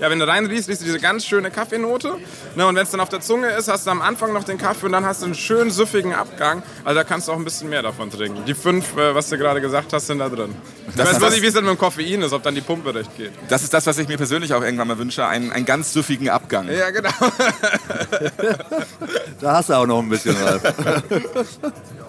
[0.00, 2.14] Ja, wenn du reinriechst, riechst du diese ganz schöne Kaffeenote.
[2.54, 4.56] Ne, und wenn es dann auf der Zunge ist, hast du am Anfang noch den
[4.58, 6.62] Kaffee und dann hast du einen schönen süffigen Abgang.
[6.84, 8.44] Also da kannst du auch ein bisschen mehr davon trinken.
[8.46, 10.54] Die fünf, äh, was du gerade gesagt hast, sind da drin.
[10.88, 12.42] Ich Das weiß ist bloß das- nicht, wie es dann mit dem Koffein ist, ob
[12.44, 13.32] dann die Pumpe recht geht.
[13.48, 15.26] Das ist das, was ich mir persönlich auch irgendwann mal wünsche.
[15.26, 16.68] Einen, einen ganz süffigen Abgang.
[16.70, 17.10] Ja, genau.
[19.40, 20.62] Da hast du auch noch ein bisschen, Ralf.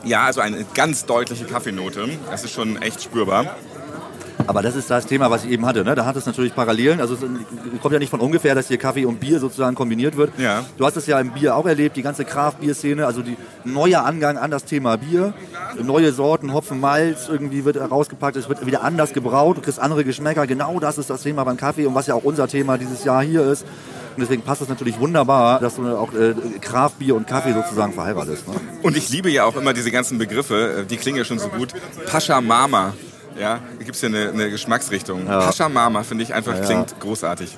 [0.04, 2.10] Ja, also eine ganz deutliche Kaffeenote.
[2.30, 3.56] Das ist schon echt spürbar.
[4.50, 5.84] Aber das ist das Thema, was ich eben hatte.
[5.84, 5.94] Ne?
[5.94, 7.00] Da hat es natürlich Parallelen.
[7.02, 7.20] Also es
[7.84, 10.32] kommt ja nicht von ungefähr, dass hier Kaffee und Bier sozusagen kombiniert wird.
[10.40, 10.66] Ja.
[10.76, 14.40] Du hast es ja im Bier auch erlebt, die ganze Craft-Bier-Szene, also die neue Angang
[14.40, 15.36] an das Thema Bier.
[15.84, 20.04] Neue Sorten, Hopfen, Malz, irgendwie wird rausgepackt, es wird wieder anders gebraut, du kriegst andere
[20.04, 20.48] Geschmäcker.
[20.48, 23.22] Genau das ist das Thema beim Kaffee und was ja auch unser Thema dieses Jahr
[23.22, 23.68] hier ist.
[24.16, 28.48] Und deswegen passt es natürlich wunderbar, dass du auch äh, Craft-Bier und Kaffee sozusagen verheiratest.
[28.48, 28.56] Ne?
[28.82, 31.50] Und ich liebe ja auch immer diese ganzen Begriffe, äh, die klingen ja schon so
[31.50, 31.70] gut.
[32.08, 32.94] Pascha Mama.
[33.40, 35.26] Ja, gibt es ja eine, eine Geschmacksrichtung.
[35.28, 35.40] Ja.
[35.40, 36.62] Pascha Mama finde ich einfach Ja.
[36.66, 37.58] klingt großartig.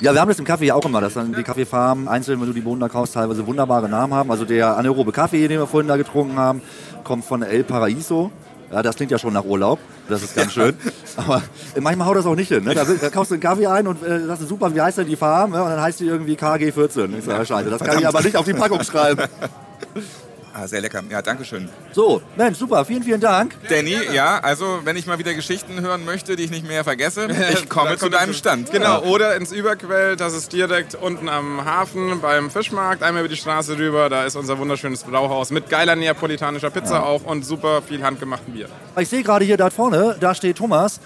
[0.00, 2.48] Ja, wir haben das im Kaffee ja auch immer, dass dann die Kaffeefarmen einzeln, wenn
[2.48, 4.30] du die Bohnen da kaufst, teilweise wunderbare Namen haben.
[4.30, 6.60] Also der anaerobe Kaffee, den wir vorhin da getrunken haben,
[7.02, 8.30] kommt von El Paraíso.
[8.70, 9.78] Ja, das klingt ja schon nach Urlaub.
[10.08, 10.74] Das ist ganz schön.
[11.16, 11.40] Aber
[11.80, 12.64] manchmal haut das auch nicht hin.
[12.64, 12.74] Ne?
[12.74, 15.16] Da, da kaufst du einen Kaffee ein und äh, sagst super, wie heißt denn die
[15.16, 15.54] Farm?
[15.54, 17.16] Ja, und dann heißt die irgendwie KG 14.
[17.18, 19.22] Ich sag, ja, scheiße, das kann ich aber nicht auf die Packung schreiben.
[20.58, 21.02] Ah, sehr lecker.
[21.10, 21.68] Ja, danke schön.
[21.92, 23.54] So, Mensch, super, vielen, vielen Dank.
[23.68, 27.28] Danny, ja, also wenn ich mal wieder Geschichten hören möchte, die ich nicht mehr vergesse,
[27.52, 28.72] ich komme zu deinem Stand.
[28.72, 33.36] Genau, oder ins Überquell, das ist direkt unten am Hafen beim Fischmarkt, einmal über die
[33.36, 38.02] Straße rüber, da ist unser wunderschönes Brauhaus mit geiler neapolitanischer Pizza auch und super viel
[38.02, 38.70] handgemachten Bier.
[38.98, 41.00] Ich sehe gerade hier da vorne, da steht Thomas.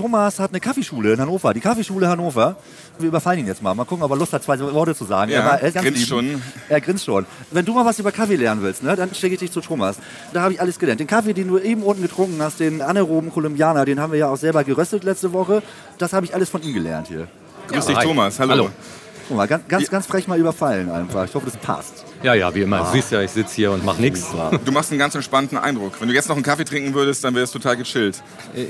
[0.00, 2.56] Thomas hat eine Kaffeeschule in Hannover, die Kaffeeschule Hannover.
[2.98, 3.74] Wir überfallen ihn jetzt mal.
[3.74, 5.30] Mal gucken, ob er Lust hat, zwei Worte zu sagen.
[5.30, 6.42] Ja, er, war, er grinst schon.
[6.70, 7.26] Er grinst schon.
[7.50, 9.98] Wenn du mal was über Kaffee lernen willst, ne, dann schicke ich dich zu Thomas.
[10.32, 11.00] Da habe ich alles gelernt.
[11.00, 14.28] Den Kaffee, den du eben unten getrunken hast, den anaeroben Kolumbianer, den haben wir ja
[14.30, 15.62] auch selber geröstet letzte Woche.
[15.98, 17.28] Das habe ich alles von ihm gelernt hier.
[17.68, 18.40] Grüß dich, Thomas.
[18.40, 18.70] Hallo.
[19.28, 21.26] Guck mal, ganz, ganz, ganz frech mal überfallen einfach.
[21.26, 22.06] Ich hoffe, das passt.
[22.22, 22.80] Ja, ja, wie immer.
[22.80, 24.26] Du siehst ja, ich sitze hier und mache nichts.
[24.64, 26.00] Du machst einen ganz entspannten Eindruck.
[26.00, 28.22] Wenn du jetzt noch einen Kaffee trinken würdest, dann wäre es total gechillt.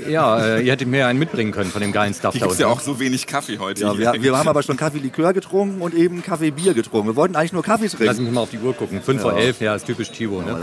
[0.07, 2.59] Ja, äh, ihr hättet mir einen mitbringen können von dem geilen Stuff Hier da es
[2.59, 2.79] ja unten.
[2.79, 3.81] auch so wenig Kaffee heute.
[3.81, 4.13] Ja, hier.
[4.13, 7.09] wir, wir haben aber schon Kaffee-Likör getrunken und eben Kaffee-Bier getrunken.
[7.09, 8.05] Wir wollten eigentlich nur Kaffee trinken.
[8.05, 9.01] Lass mich mal auf die Uhr gucken.
[9.01, 9.39] 5 vor Ja.
[9.39, 10.41] 11, ja, ist typisch Chibo.
[10.41, 10.57] Ne?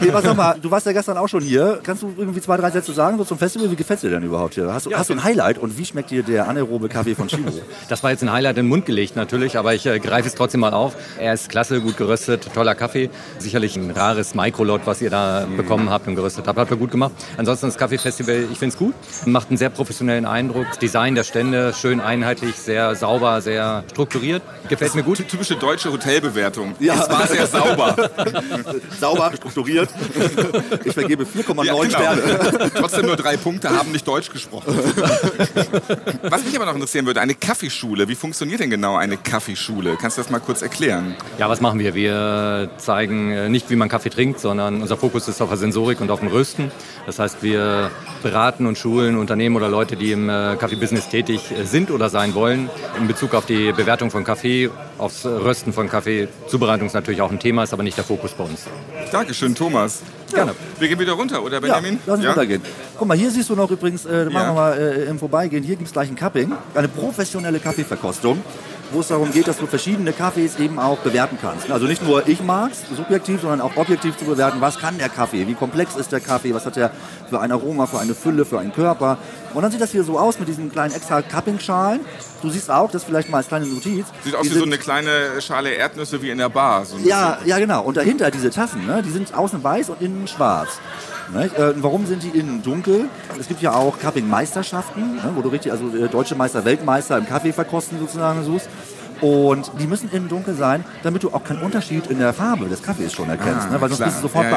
[0.00, 1.80] Nee, was sag mal, du warst ja gestern auch schon hier.
[1.82, 3.70] Kannst du irgendwie zwei, drei Sätze sagen so zum Festival?
[3.70, 4.72] Wie gefällt dir denn überhaupt hier?
[4.72, 7.50] Hast du, hast du ein Highlight und wie schmeckt dir der anaerobe Kaffee von Chibo?
[7.88, 10.34] Das war jetzt ein Highlight in den Mund gelegt natürlich, aber ich äh, greife es
[10.34, 10.96] trotzdem mal auf.
[11.18, 13.10] Er ist klasse, gut geröstet, toller Kaffee.
[13.38, 16.58] Sicherlich ein rares Mikrolot, was ihr da bekommen habt und geröstet habt.
[16.58, 17.12] Habt ihr gut gemacht.
[17.36, 18.94] Ansonsten das Kaffeefestival, ich finde es gut.
[19.24, 20.66] Macht einen sehr professionellen Eindruck.
[20.68, 24.42] Das Design der Stände, schön einheitlich, sehr sauber, sehr strukturiert.
[24.68, 25.26] Gefällt mir gut.
[25.28, 26.74] Typische deutsche Hotelbewertung.
[26.80, 26.94] Ja.
[26.94, 27.96] Es war sehr sauber.
[29.00, 29.88] Sauber, strukturiert.
[30.84, 31.90] Ich vergebe 4,9 Ja, genau.
[31.90, 32.70] Sterne.
[32.74, 34.74] Trotzdem nur drei Punkte, haben nicht Deutsch gesprochen.
[36.22, 38.08] Was mich aber noch interessieren würde, eine Kaffeeschule.
[38.08, 39.96] Wie funktioniert denn genau eine Kaffeeschule?
[40.00, 41.14] Kannst du das mal kurz erklären?
[41.38, 41.94] Ja, was machen wir?
[41.94, 42.15] Wir
[42.78, 46.10] zeigen äh, nicht, wie man Kaffee trinkt, sondern unser Fokus ist auf der Sensorik und
[46.10, 46.70] auf dem Rösten.
[47.06, 47.90] Das heißt, wir
[48.22, 52.34] beraten und schulen Unternehmen oder Leute, die im äh, Kaffeebusiness tätig äh, sind oder sein
[52.34, 56.28] wollen, in Bezug auf die Bewertung von Kaffee, aufs Rösten von Kaffee.
[56.48, 58.64] Zubereitung ist natürlich auch ein Thema, ist aber nicht der Fokus bei uns.
[59.12, 60.02] Dankeschön, Thomas.
[60.32, 60.52] Gerne.
[60.78, 62.00] Wir gehen wieder runter, oder Ja, Benjamin?
[62.06, 62.62] lass uns runtergehen.
[62.98, 64.48] Guck mal, hier siehst du noch übrigens, äh, machen Ja.
[64.48, 68.42] wir mal äh, im Vorbeigehen, hier gibt es gleich ein Cupping, eine professionelle Kaffeeverkostung,
[68.92, 71.70] wo es darum geht, dass du verschiedene Kaffees eben auch bewerten kannst.
[71.70, 75.46] Also nicht nur ich mag's, subjektiv, sondern auch objektiv zu bewerten, was kann der Kaffee,
[75.46, 76.90] wie komplex ist der Kaffee, was hat er
[77.28, 79.18] für ein Aroma, für eine Fülle, für einen Körper.
[79.56, 82.00] Und dann sieht das hier so aus mit diesen kleinen extra Cupping-Schalen.
[82.42, 84.04] Du siehst auch, das vielleicht mal als kleine Notiz.
[84.22, 86.84] Sieht aus Die wie so eine kleine Schale Erdnüsse wie in der Bar.
[86.84, 87.82] So ja, ja, genau.
[87.82, 90.68] Und dahinter diese Tassen, ne, die sind außen weiß und innen schwarz.
[91.32, 91.46] Ne?
[91.56, 93.08] Äh, warum sind die innen dunkel?
[93.40, 97.26] Es gibt ja auch Cupping-Meisterschaften, ne, wo du richtig, also äh, deutsche Meister, Weltmeister im
[97.26, 98.68] Kaffee verkosten sozusagen suchst.
[99.22, 102.82] Und die müssen innen dunkel sein, damit du auch keinen Unterschied in der Farbe des
[102.82, 103.80] Kaffees schon erkennst, Ah, ne?
[103.80, 104.08] weil sonst klar.
[104.10, 104.56] bist du sofort Ja, ja.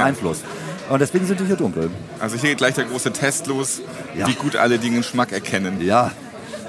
[0.90, 1.90] Und deswegen sind die hier dunkel.
[2.20, 3.82] Also hier geht gleich der große Test los,
[4.18, 4.28] Ja.
[4.28, 5.82] wie gut alle Dinge Geschmack erkennen.
[5.82, 6.12] Ja.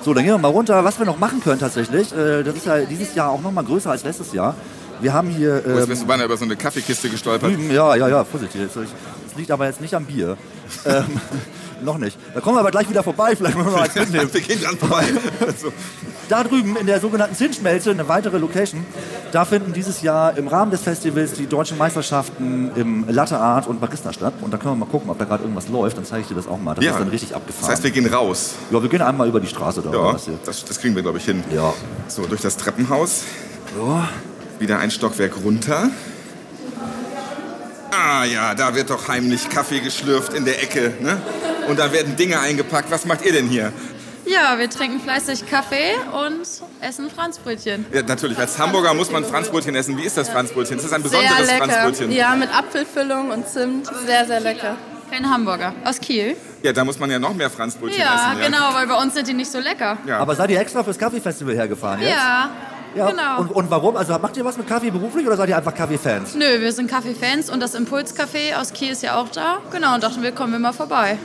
[0.02, 0.85] So, dann gehen wir mal runter.
[0.85, 3.64] Was wir noch machen können tatsächlich, äh, das ist ja dieses Jahr auch noch mal
[3.64, 4.54] größer als letztes Jahr.
[5.00, 5.56] Wir haben hier...
[5.56, 7.50] Jetzt Ähm, bist du beinahe über so eine Kaffeekiste gestolpert.
[7.50, 8.61] drüben, ja, ja, ja, vorsichtig.
[8.74, 10.37] Das liegt aber jetzt nicht am Bier.
[10.85, 11.04] ähm,
[11.85, 12.19] noch nicht.
[12.35, 13.35] Da kommen wir aber gleich wieder vorbei.
[13.37, 14.29] Vielleicht müssen wir eins mitnehmen.
[14.33, 15.05] Wir gehen dran vorbei.
[15.61, 15.73] So.
[16.29, 18.87] Da drüben in der sogenannten Zinsschmelze, eine weitere Location,
[19.33, 23.81] da finden dieses Jahr im Rahmen des Festivals die deutschen Meisterschaften im Latte Art und
[23.81, 24.35] Barista statt.
[24.40, 25.97] Und da können wir mal gucken, ob da gerade irgendwas läuft.
[25.97, 26.75] Dann zeige ich dir das auch mal.
[26.77, 26.93] Das Ja.
[26.93, 27.62] ist dann richtig abgefahren.
[27.62, 28.55] Das heißt, wir gehen raus.
[28.71, 29.90] ja, wir gehen einmal über die Straße da.
[29.93, 31.43] Ja, das, das kriegen wir, glaube ich, hin.
[31.53, 31.75] Ja.
[32.07, 33.25] So, durch das Treppenhaus.
[33.77, 34.01] So.
[34.61, 35.90] Wieder ein Stockwerk runter.
[37.90, 40.94] Ah ja, da wird doch heimlich Kaffee geschlürft in der Ecke.
[41.00, 41.20] Ne?
[41.68, 42.90] Und da werden Dinge eingepackt.
[42.90, 43.72] Was macht ihr denn hier?
[44.26, 45.94] Ja, wir trinken fleißig Kaffee
[46.26, 46.42] und
[46.87, 47.87] essen Franzbrötchen.
[47.92, 49.96] Ja, natürlich, als Hamburger muss man Franzbrötchen essen.
[49.98, 50.76] Wie ist das Franzbrötchen?
[50.76, 51.64] Ist das ein Sehr besonderes lecker.
[51.64, 52.12] Franzbrötchen?
[52.12, 53.90] Ja, mit Apfelfüllung und Zimt.
[54.07, 54.76] Sehr, sehr lecker.
[55.11, 55.74] Kein Hamburger.
[55.85, 56.37] Aus Kiel?
[56.62, 58.42] Ja, da muss man ja noch mehr Franzbrötchen Ja, essen.
[58.53, 59.98] genau, weil bei uns sind die nicht so lecker.
[60.07, 60.18] Ja.
[60.18, 62.11] Aber seid ihr extra fürs Kaffeefestival hergefahren jetzt?
[62.12, 62.50] Ja,
[62.94, 63.11] Ja.
[63.11, 63.40] genau.
[63.40, 63.96] Und, und warum?
[63.96, 66.35] Also macht ihr was mit Kaffee beruflich oder seid ihr einfach Kaffeefans?
[66.35, 69.59] Nö, wir sind Kaffee-Fans und das Impulscafé aus Kiel ist ja auch da.
[69.70, 71.16] Genau, und dachten wir, kommen wir mal vorbei.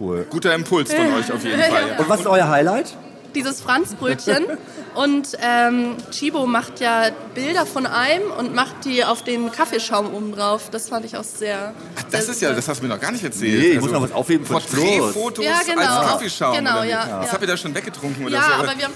[0.00, 0.26] Cool.
[0.30, 1.96] Guter Impuls von euch auf jeden Fall.
[1.98, 2.94] Und was ist euer Highlight?
[3.34, 4.44] Dieses Franzbrötchen.
[4.94, 10.32] und ähm, Chibo macht ja Bilder von einem und macht die auf den Kaffeeschaum oben
[10.32, 10.70] drauf.
[10.70, 11.72] Das fand ich auch sehr.
[12.10, 13.60] Das ist ja, das hast du mir noch gar nicht erzählt.
[13.60, 15.82] Nee, ich muss noch was aufheben für Porträtfotos Ja, genau.
[15.82, 16.56] als Kaffeeschaum.
[16.56, 16.88] Genau, wie?
[16.88, 17.32] ja, Das ja.
[17.32, 18.52] habt ihr da schon weggetrunken oder Ja, so?
[18.64, 18.94] aber wir haben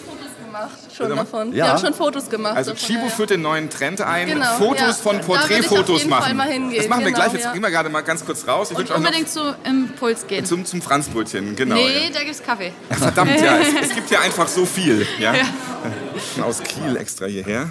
[0.96, 1.16] schon mal.
[1.16, 1.48] davon.
[1.48, 1.64] Ja.
[1.64, 2.56] Wir haben schon Fotos gemacht.
[2.56, 4.92] Also davon, Chibo ja, führt den neuen Trend ein, Genau, Fotos ja.
[4.94, 6.22] von Porträtfotos machen.
[6.22, 7.32] Fall mal hingehen, das machen wir genau, gleich.
[7.32, 7.52] Jetzt ja.
[7.52, 8.70] gehen wir gerade mal ganz kurz raus.
[8.70, 10.44] Ich Und wünsche euch noch unbedingt zu Impuls gehen.
[10.44, 11.74] zum, zum Franzbrötchen, genau.
[11.74, 12.10] nee, ja.
[12.12, 12.72] da gibt's Kaffee.
[12.90, 15.06] Ach, verdammt, ja, es, es gibt ja einfach so viel.
[15.18, 15.34] Ja?
[15.34, 15.44] Ja.
[16.44, 17.70] Aus Kiel extra hierher.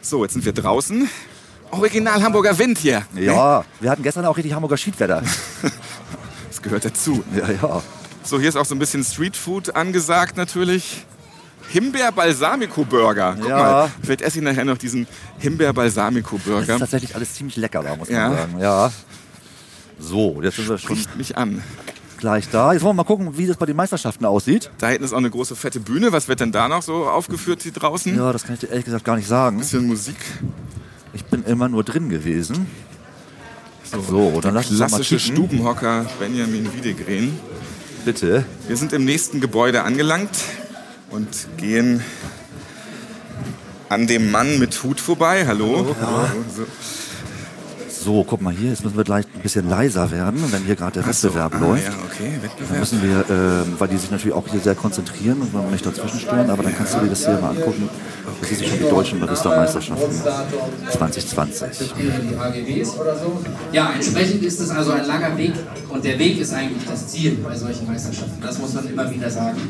[0.00, 1.08] So, jetzt sind wir draußen.
[1.70, 3.02] Original Hamburger Wind hier.
[3.14, 5.22] Ja, wir hatten gestern auch richtig Hamburger Schiedwetter.
[6.48, 7.24] Das gehört dazu.
[7.34, 7.82] Ja, ja.
[8.22, 11.06] So, hier ist auch so ein bisschen Streetfood angesagt natürlich.
[11.72, 13.36] Himbeer-Balsamico-Burger.
[13.40, 13.56] Guck Ja.
[13.58, 16.78] mal, vielleicht esse ich nachher noch diesen Das ist Himbeer-Balsamico-Burger.
[16.78, 18.28] tatsächlich alles ziemlich lecker da, muss Ja.
[18.28, 18.58] man sagen.
[18.60, 18.92] Ja.
[19.98, 21.62] So, jetzt sind wir schon Riecht mich an.
[22.18, 22.72] gleich da.
[22.72, 24.70] Jetzt wollen wir mal gucken, wie das bei den Meisterschaften aussieht.
[24.78, 26.12] Da hinten ist auch eine große fette Bühne.
[26.12, 28.14] Was wird denn da noch so aufgeführt hier draußen?
[28.16, 29.58] Ja, das kann ich dir ehrlich gesagt gar nicht sagen.
[29.58, 30.16] Bisschen Musik.
[31.14, 32.66] Ich bin immer nur drin gewesen.
[34.08, 35.18] So, dann lass uns mal Klassische.
[35.20, 37.38] Stubenhocker Benjamin Wiedegren.
[38.04, 38.44] Bitte.
[38.66, 40.30] Wir sind im nächsten Gebäude angelangt
[41.12, 42.02] und gehen
[43.88, 45.46] an dem Mann mit Hut vorbei.
[45.46, 45.94] Hallo.
[46.00, 46.28] Hallo.
[46.54, 46.66] So.
[48.04, 50.94] So, guck mal hier, jetzt müssen wir gleich ein bisschen leiser werden, wenn hier gerade
[50.94, 51.84] der Ach so, Wettbewerb ah, läuft.
[51.84, 52.80] ja, okay, Dann Wettbewerb.
[52.80, 56.18] müssen wir, ähm, weil die sich natürlich auch hier sehr konzentrieren und wollen nicht dazwischen
[56.18, 57.88] stören, aber dann kannst du dir das hier mal angucken.
[58.40, 60.20] Das ist schon die deutschen Barista-Meisterschaften
[60.90, 61.92] 2020.
[61.96, 63.40] die AGBs oder so.
[63.70, 65.52] Ja, entsprechend ist es also ein langer Weg
[65.88, 68.42] und der Weg ist eigentlich das Ziel bei solchen Meisterschaften.
[68.42, 69.60] Das muss man immer wieder sagen.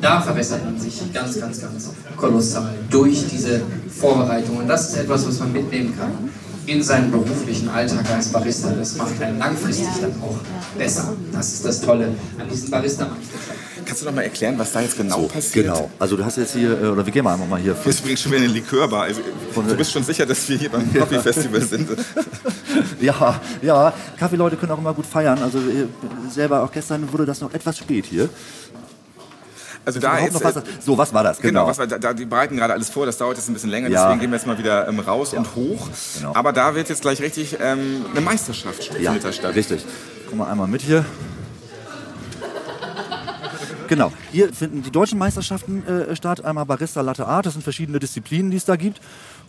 [0.00, 4.58] Da verbessert man sich ganz, ganz, ganz kolossal durch diese Vorbereitung.
[4.58, 6.30] Und das ist etwas, was man mitnehmen kann
[6.66, 8.70] in seinen beruflichen Alltag als Barista.
[8.70, 10.38] Das macht einen langfristig dann auch
[10.78, 11.12] besser.
[11.32, 12.08] Das ist das Tolle
[12.38, 13.60] an diesen Barista-Meisterschaften.
[13.84, 15.66] Kannst du noch mal erklären, was da jetzt genau passiert?
[15.66, 15.90] Genau.
[15.98, 17.76] Also du hast jetzt hier, äh, oder wir gehen mal einfach mal hier.
[17.84, 19.02] Ist übrigens schon wieder eine Likörbar.
[19.04, 19.20] Also,
[19.54, 21.88] du bist schon sicher, dass wir hier beim Coffee Festival sind?
[23.00, 25.38] Ja, ja, Kaffeeleute können auch immer gut feiern.
[25.42, 25.86] Also äh,
[26.30, 28.28] selber auch gestern wurde das noch etwas spät hier.
[29.84, 31.38] Also Ist da jetzt, noch was, so, was war das?
[31.38, 31.66] Genau, Genau.
[31.70, 34.04] was war, da, die bereiten gerade alles vor, das dauert jetzt ein bisschen länger, Ja.
[34.04, 35.88] deswegen gehen wir jetzt mal wieder ähm, raus und hoch.
[36.18, 36.34] Genau.
[36.34, 39.54] Aber da wird jetzt gleich richtig ähm, eine Meisterschaft Ja, statt.
[39.54, 39.84] richtig.
[40.28, 41.04] Guck mal einmal mit hier.
[43.88, 46.44] Genau, hier finden die deutschen Meisterschaften äh, statt.
[46.44, 49.00] Einmal Barista Latte Art, das sind verschiedene Disziplinen, die es da gibt.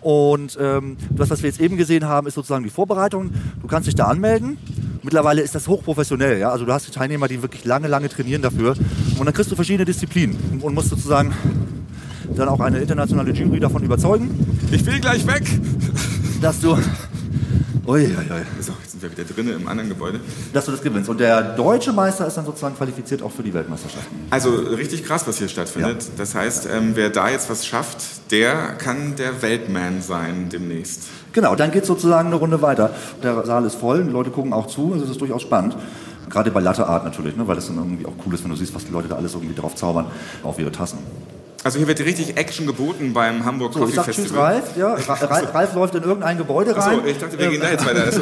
[0.01, 3.31] Und ähm, das, was wir jetzt eben gesehen haben, ist sozusagen die Vorbereitung.
[3.61, 4.57] Du kannst dich da anmelden.
[5.03, 6.39] Mittlerweile ist das hochprofessionell.
[6.39, 6.51] Ja?
[6.51, 8.75] Also du hast die Teilnehmer, die wirklich lange, lange trainieren dafür.
[9.17, 11.33] Und dann kriegst du verschiedene Disziplinen und musst sozusagen
[12.35, 14.29] dann auch eine internationale Jury davon überzeugen.
[14.71, 15.43] Ich will gleich weg!
[16.41, 16.81] Dass du, ui,
[17.85, 18.41] ui, ui,
[19.01, 20.19] sind wir wieder drinnen im anderen Gebäude.
[20.53, 21.09] dass du das gewinnst.
[21.09, 24.15] Und der deutsche Meister ist dann sozusagen qualifiziert auch für die Weltmeisterschaften.
[24.29, 26.05] Also richtig krass, was hier stattfindet.
[26.17, 31.09] Das heißt, ähm, wer da jetzt was schafft, der kann der Weltman sein demnächst.
[31.33, 32.91] Genau, dann geht es sozusagen eine Runde weiter.
[33.23, 35.75] Der Saal ist voll, die Leute gucken auch zu, also das ist durchaus spannend.
[36.29, 38.55] Gerade bei Latte Art natürlich, ne, weil das dann irgendwie auch cool ist, wenn du
[38.57, 40.05] siehst, was die Leute da alles irgendwie drauf zaubern
[40.43, 40.99] auf ihre Tassen.
[41.63, 44.53] Also hier wird richtig Action geboten beim Hamburg So, ich Coffee sag Tschüss Festival.
[44.55, 46.97] Ralf, ja, Ra- Ralf, Ralf läuft in irgendein Gebäude rein.
[46.99, 48.03] Achso, ich dachte, wir gehen da jetzt weiter.
[48.05, 48.21] Also,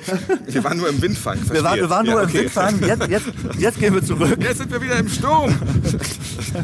[0.46, 1.38] wir waren nur im Windfang.
[1.52, 2.38] Wir waren, wir waren nur ja, im okay.
[2.40, 3.26] Windfang, jetzt, jetzt,
[3.58, 4.36] jetzt gehen wir zurück.
[4.40, 5.54] Jetzt sind wir wieder im Sturm.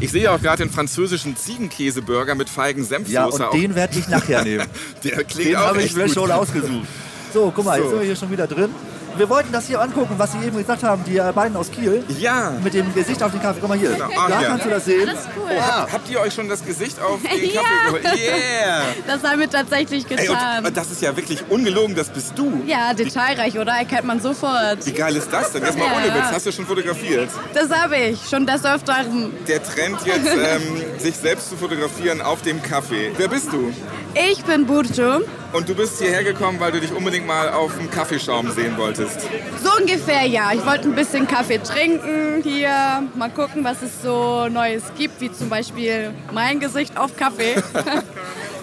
[0.01, 3.13] Ich sehe auch gerade den französischen Ziegenkäseburger mit Feigen-Senfsoße.
[3.13, 4.65] Ja, und den werde ich nachher nehmen.
[5.05, 6.13] Der klingt Den habe ich mir gut.
[6.13, 6.87] schon ausgesucht.
[7.33, 7.83] So, guck mal, So.
[7.83, 8.69] jetzt sind wir hier schon wieder drin.
[9.17, 12.03] Wir wollten das hier angucken, was Sie eben gesagt haben, die beiden aus Kiel.
[12.19, 12.51] Ja.
[12.63, 13.59] Mit dem Gesicht auf den Kaffee.
[13.59, 13.91] Guck mal hier.
[13.91, 14.05] Genau.
[14.15, 14.47] Ah, da hier.
[14.49, 15.05] kannst du das sehen.
[15.05, 15.49] Das ist cool.
[15.57, 17.61] Oh, habt, habt ihr euch schon das Gesicht auf den Ja.
[17.61, 18.03] Kaffee geholt?
[18.19, 18.81] Yeah!
[19.07, 20.65] Das haben wir tatsächlich Ey, getan.
[20.65, 22.61] und das ist ja wirklich ungelogen, das bist du.
[22.65, 23.73] ja, detailreich, oder?
[23.73, 24.85] Erkennt man sofort.
[24.85, 25.61] Wie geil ist das denn?
[25.63, 25.83] Mal Ja.
[25.95, 27.29] ohne Witz, hast du schon fotografiert?
[27.53, 29.31] Das habe ich, schon des Öfteren.
[29.47, 33.11] Der Trend jetzt, ähm, sich selbst zu fotografieren auf dem Kaffee.
[33.17, 33.71] Wer bist du?
[34.17, 35.21] Ich bin Burcu.
[35.53, 39.21] Und du bist hierher gekommen, weil du dich unbedingt mal auf dem Kaffeeschaum sehen wolltest.
[39.63, 40.51] So ungefähr, ja.
[40.53, 45.31] Ich wollte ein bisschen Kaffee trinken hier, mal gucken, was es so Neues gibt, wie
[45.31, 47.55] zum Beispiel mein Gesicht auf Kaffee.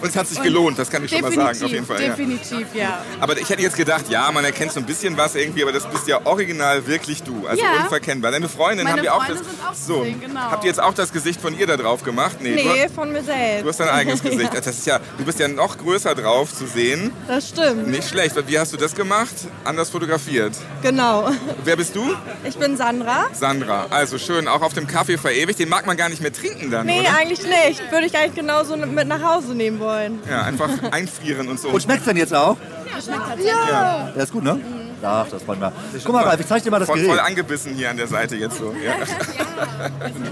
[0.04, 2.02] Und es hat sich gelohnt, das kann ich schon mal sagen, auf jeden Fall.
[2.02, 2.08] Ja.
[2.10, 3.02] Definitiv, ja.
[3.20, 5.88] Aber ich hätte jetzt gedacht, ja, man erkennt so ein bisschen was irgendwie, aber das
[5.88, 7.46] bist ja original wirklich du.
[7.46, 7.82] Also Ja.
[7.82, 8.30] unverkennbar.
[8.30, 9.38] Deine Freundin Meine haben wir auch das.
[9.38, 10.40] sind auch so, sehen, genau.
[10.40, 12.36] habt ihr jetzt auch das Gesicht von ihr da drauf gemacht?
[12.38, 13.64] du, Nee, von mir selbst.
[13.64, 14.50] du hast dein eigenes Gesicht.
[14.52, 17.10] Das ist ja, du bist ja noch größer drauf zu sehen.
[17.26, 17.88] Das stimmt.
[17.88, 18.34] Nicht schlecht.
[18.46, 19.34] Wie hast du das gemacht?
[19.64, 20.52] Anders fotografiert.
[20.82, 21.30] Genau.
[21.64, 22.14] Wer bist du?
[22.46, 23.28] Ich bin Sandra.
[23.32, 23.86] Sandra.
[23.88, 25.58] Also schön, auch auf dem Kaffee verewigt.
[25.58, 27.16] Den mag man gar nicht mehr trinken dann, Nee, oder?
[27.16, 27.90] eigentlich nicht.
[27.90, 29.93] Würde ich eigentlich genauso mit nach Hause nehmen wollen.
[30.28, 31.68] Ja, einfach einfrieren und so.
[31.68, 32.56] Und schmeckt's denn jetzt auch?
[33.02, 33.46] Schmeckt tatsächlich.
[33.46, 34.12] Ja.
[34.14, 34.60] Ja, ist gut, ne?
[35.04, 35.72] Ach, das wollen wir.
[36.04, 37.10] Guck mal, Ralf, ich zeig dir mal das voll, Gerät.
[37.10, 38.74] voll angebissen hier an der Seite jetzt so.
[38.84, 38.94] Ja.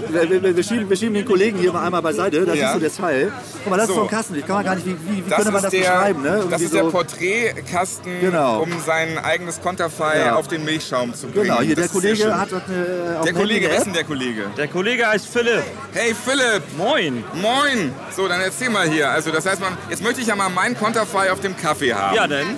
[0.09, 2.45] Wir, wir, wir, schieben, wir schieben den Kollegen hier mal einmal beiseite.
[2.45, 2.67] Das Ja.
[2.67, 3.31] ist so der Teil.
[3.63, 4.01] Guck mal, das ist So.
[4.01, 4.35] so ein Kasten.
[4.35, 6.21] Ich kann mal gar nicht, wie, wie, wie könnte man das der, beschreiben?
[6.23, 6.43] Ne?
[6.49, 8.61] Das ist der so- Porträtkasten, Genau.
[8.63, 10.35] um sein eigenes Konterfei Ja.
[10.35, 11.43] auf den Milchschaum zu bringen.
[11.45, 14.43] Genau, hier, der Das Kollege hat eine, auf Der Kollege, wer ist denn der Kollege?
[14.57, 15.63] Der Kollege heißt Philipp.
[15.93, 16.63] Hey Philipp!
[16.77, 17.23] Moin!
[17.41, 17.93] Moin!
[18.15, 19.09] So, dann erzähl mal hier.
[19.09, 22.15] Also das heißt, man, jetzt möchte ich ja mal mein Konterfei auf dem Kaffee haben.
[22.15, 22.57] Ja, denn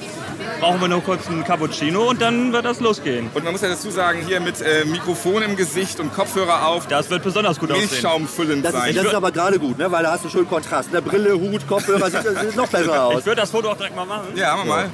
[0.59, 3.29] brauchen wir nur kurz einen Cappuccino und dann wird das losgehen.
[3.33, 6.87] Und man muss ja dazu sagen, hier mit äh, Mikrofon im Gesicht und Kopfhörer auf.
[6.87, 7.87] Das wird besonders gut aussehen.
[7.89, 8.89] Milchschaumfüllend Das sein.
[8.89, 9.91] ist, das ist aber gerade gut, ne?
[9.91, 10.91] weil da hast du schön Kontrast.
[10.93, 11.01] Ne?
[11.01, 13.19] Brille, Hut, Kopfhörer, sieht, sieht noch besser aus.
[13.19, 14.27] Ich würde das Foto auch direkt mal machen.
[14.35, 14.89] ja, machen wir mal.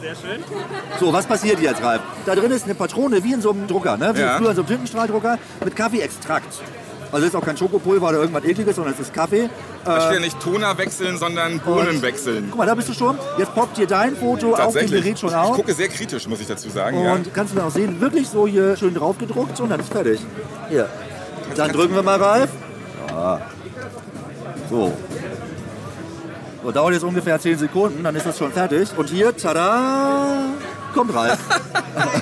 [0.00, 0.42] Sehr schön.
[0.98, 2.00] So, was passiert jetzt, Ralf?
[2.26, 4.12] Da drin ist eine Patrone wie in so einem Drucker, ne?
[4.16, 4.36] wie Ja.
[4.36, 6.48] früher in so einem Tintenstrahldrucker mit Kaffeeextrakt.
[7.12, 9.50] Also das ist auch kein Schokopulver oder irgendwas ekliges, sondern es ist Kaffee.
[9.84, 12.46] Da steht ja Äh, nicht Toner wechseln, sondern Bohnen wechseln.
[12.50, 13.18] guck mal, da bist du schon.
[13.38, 14.90] Jetzt poppt hier dein Foto auf dem.
[14.90, 15.54] Gerät schon Ich auf.
[15.56, 17.02] gucke sehr kritisch, muss ich dazu sagen.
[17.04, 17.12] ja.
[17.12, 19.92] Und kannst du dann auch sehen, wirklich so hier schön drauf gedruckt und dann ist
[19.92, 20.20] fertig.
[20.70, 20.88] Hier.
[21.54, 22.48] Dann drücken wir mal Ralf.
[23.10, 23.40] Ja.
[24.70, 24.92] So.
[26.62, 28.88] So, dauert jetzt ungefähr 10 Sekunden, dann ist das schon fertig.
[28.96, 30.44] Und hier, tada,
[30.94, 31.38] kommt Ralf.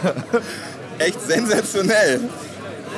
[0.98, 2.20] Echt sensationell.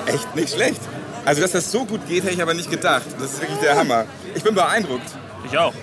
[0.06, 0.80] Echt nicht schlecht.
[1.24, 3.04] Also, dass das so gut geht, hätte ich aber nicht gedacht.
[3.18, 4.04] Das ist wirklich der Hammer.
[4.34, 5.06] Ich bin beeindruckt.
[5.44, 5.74] Ich auch.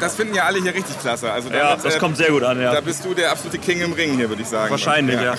[0.00, 1.32] Das finden ja alle hier richtig klasse.
[1.32, 2.72] Also Ja, damit, das äh, kommt sehr gut an, ja.
[2.72, 4.70] Da bist du der absolute King im Ring hier, würde ich sagen.
[4.70, 5.34] Wahrscheinlich, ja.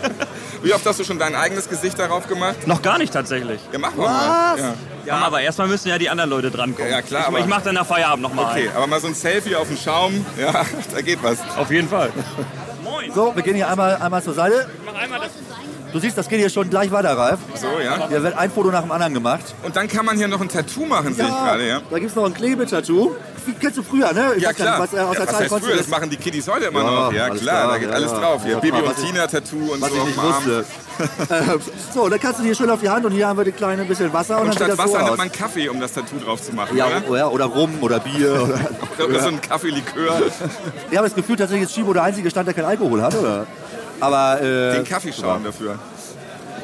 [0.62, 2.66] Wie oft hast du schon dein eigenes Gesicht darauf gemacht?
[2.66, 3.60] Noch gar nicht tatsächlich.
[3.72, 4.06] Ja, mach mal.
[4.08, 4.58] mal.
[4.58, 4.74] Ja.
[5.06, 6.90] Ja, aber erstmal müssen ja die anderen Leute drankommen.
[6.90, 9.14] Ja, klar, Ich, aber- ich mache dann nach Feierabend nochmal Okay, aber mal so ein
[9.14, 10.52] Selfie auf dem Schaum, ja,
[10.94, 11.38] da geht was.
[11.56, 12.10] Auf jeden Fall.
[13.14, 14.68] So, wir gehen hier einmal, einmal zur Seite.
[14.84, 15.30] Mach einmal das.
[15.94, 17.38] Du siehst, das geht hier schon gleich weiter, Ralf.
[17.54, 18.08] So, ja.
[18.08, 19.54] Hier wird ein Foto nach dem anderen gemacht.
[19.62, 21.80] Und dann kann man hier noch ein Tattoo machen, sehe ich gerade, ja.
[21.88, 23.12] Da gibt es noch ein Klebetattoo.
[23.46, 24.32] Wie kennst du früher, ne?
[24.36, 24.80] Ich Ja klar.
[24.80, 25.76] nicht, was, äh, aus der was Zeit früher?
[25.76, 27.12] Das machen die Kiddies heute immer noch.
[27.12, 28.42] Ja klar, da geht alles drauf.
[28.44, 30.64] Hier, was und ich- Tina Tattoo und was so ich nicht wusste.
[31.92, 33.86] So, dann kannst du dir schön auf die Hand und hier haben wir ein kleines
[33.88, 36.40] bisschen Wasser und, Und statt das so Wasser nimmt man Kaffee, um das Tattoo drauf
[36.42, 37.08] zu machen, ja, oder?
[37.08, 37.18] oder?
[37.18, 38.32] Ja, oder Rum oder Bier.
[38.42, 40.22] Oder, Oder so ein Kaffeelikör.
[40.90, 43.46] Ich habe das Gefühl, tatsächlich ist Chibo der einzige Stand, der kein Alkohol hat, oder?
[44.04, 45.78] Aber, äh, Den Kaffeeschaum dafür.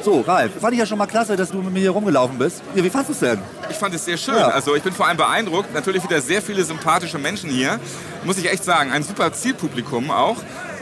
[0.03, 2.63] So, Ralf, fand ich ja schon mal klasse, dass du mit mir hier rumgelaufen bist.
[2.73, 3.41] Ja, wie fandest du es denn?
[3.69, 4.35] Ich fand es sehr schön.
[4.35, 4.47] Ja.
[4.47, 5.73] Also ich bin vor allem beeindruckt.
[5.73, 7.79] Natürlich wieder sehr viele sympathische Menschen hier.
[8.23, 8.91] Muss ich echt sagen.
[8.91, 10.37] Ein super Zielpublikum auch.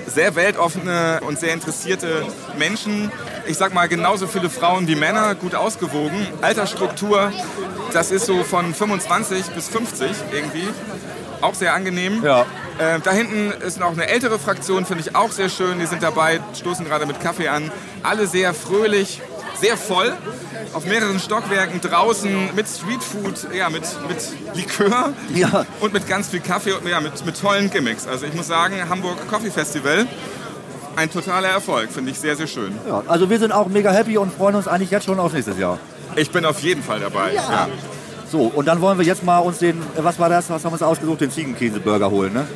[0.08, 2.26] Sehr weltoffene und sehr interessierte
[2.58, 3.12] Menschen.
[3.46, 6.26] Ich sag mal genauso viele Frauen wie Männer, gut ausgewogen.
[6.42, 7.32] Altersstruktur,
[7.92, 10.68] das ist so von 25 bis 50 irgendwie.
[11.42, 12.24] Auch sehr angenehm.
[12.24, 12.42] Ja.
[12.78, 15.80] Äh, da hinten ist noch eine ältere Fraktion, finde ich auch sehr schön.
[15.80, 17.72] Die sind dabei, stoßen gerade mit Kaffee an.
[18.04, 19.22] Alle sehr fröhlich,
[19.60, 20.14] sehr voll.
[20.74, 24.18] Auf mehreren Stockwerken draußen mit Streetfood, ja, mit, mit
[24.56, 25.66] Likör Ja.
[25.80, 28.06] und mit ganz viel Kaffee und ja, mit, mit tollen Gimmicks.
[28.08, 30.06] Also ich muss sagen, Hamburg Coffee Festival,
[30.96, 32.78] ein totaler Erfolg, finde ich sehr, sehr schön.
[32.88, 35.58] Ja, also wir sind auch mega happy und freuen uns eigentlich jetzt schon auf nächstes
[35.58, 35.80] Jahr.
[36.16, 37.34] Ich bin auf jeden Fall dabei.
[37.36, 37.68] Ja.
[38.32, 40.72] So, und dann wollen wir jetzt mal uns den, äh, was war das, was haben
[40.72, 42.48] wir uns ausgesucht, den Ziegenkäseburger holen, ne?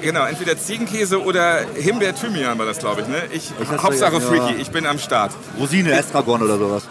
[0.00, 3.08] Genau, entweder Ziegenkäse oder Himbeer-Thymian war das, glaube ich.
[3.08, 3.16] Ne?
[3.32, 4.20] Ich, Ich Hauptsache ja.
[4.20, 5.32] Freaky, ich bin am Start.
[5.58, 6.84] Rosine, Estragon oder sowas.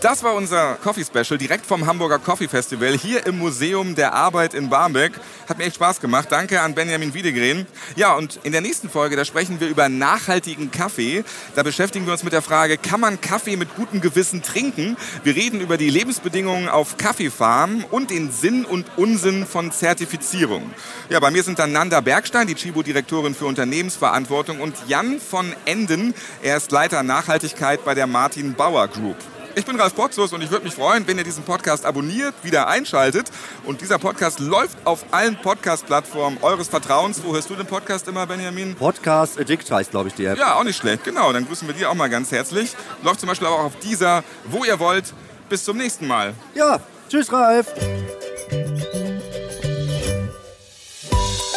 [0.00, 4.54] Das war unser Coffee Special direkt vom Hamburger Coffee Festival hier im Museum der Arbeit
[4.54, 5.10] in Barmbek.
[5.48, 6.28] Hat mir echt Spaß gemacht.
[6.30, 7.66] Danke an Benjamin Wiedegren.
[7.96, 11.24] Ja, und in der nächsten Folge, da sprechen wir über nachhaltigen Kaffee.
[11.56, 14.96] Da beschäftigen wir uns mit der Frage, kann man Kaffee mit gutem Gewissen trinken?
[15.24, 20.70] Wir reden über die Lebensbedingungen auf Kaffeefarmen und den Sinn und Unsinn von Zertifizierung.
[21.08, 26.14] Ja, bei mir sind dann Nanda Bergstein, die Chibo-Direktorin für Unternehmensverantwortung und Jan von Enden.
[26.40, 29.16] Er ist Leiter Nachhaltigkeit bei der Martin Bauer Group.
[29.58, 32.68] Ich bin Ralf Potzus und ich würde mich freuen, wenn ihr diesen Podcast abonniert, wieder
[32.68, 33.26] einschaltet.
[33.64, 37.20] Und dieser Podcast läuft auf allen Podcast-Plattformen eures Vertrauens.
[37.24, 38.76] Wo hörst du den Podcast immer, Benjamin?
[38.76, 40.38] Podcast Addict heißt, glaube ich, die App.
[40.38, 41.32] Ja, auch nicht schlecht, genau.
[41.32, 42.70] Dann grüßen wir dir auch mal ganz herzlich.
[43.02, 45.12] Läuft zum Beispiel auch auf dieser, wo ihr wollt.
[45.48, 46.34] Bis zum nächsten Mal.
[46.54, 46.78] Ja,
[47.08, 47.66] tschüss, Ralf.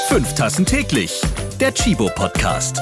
[0.10, 1.22] Fünf Tassen täglich.
[1.60, 2.82] Der Chibo Podcast.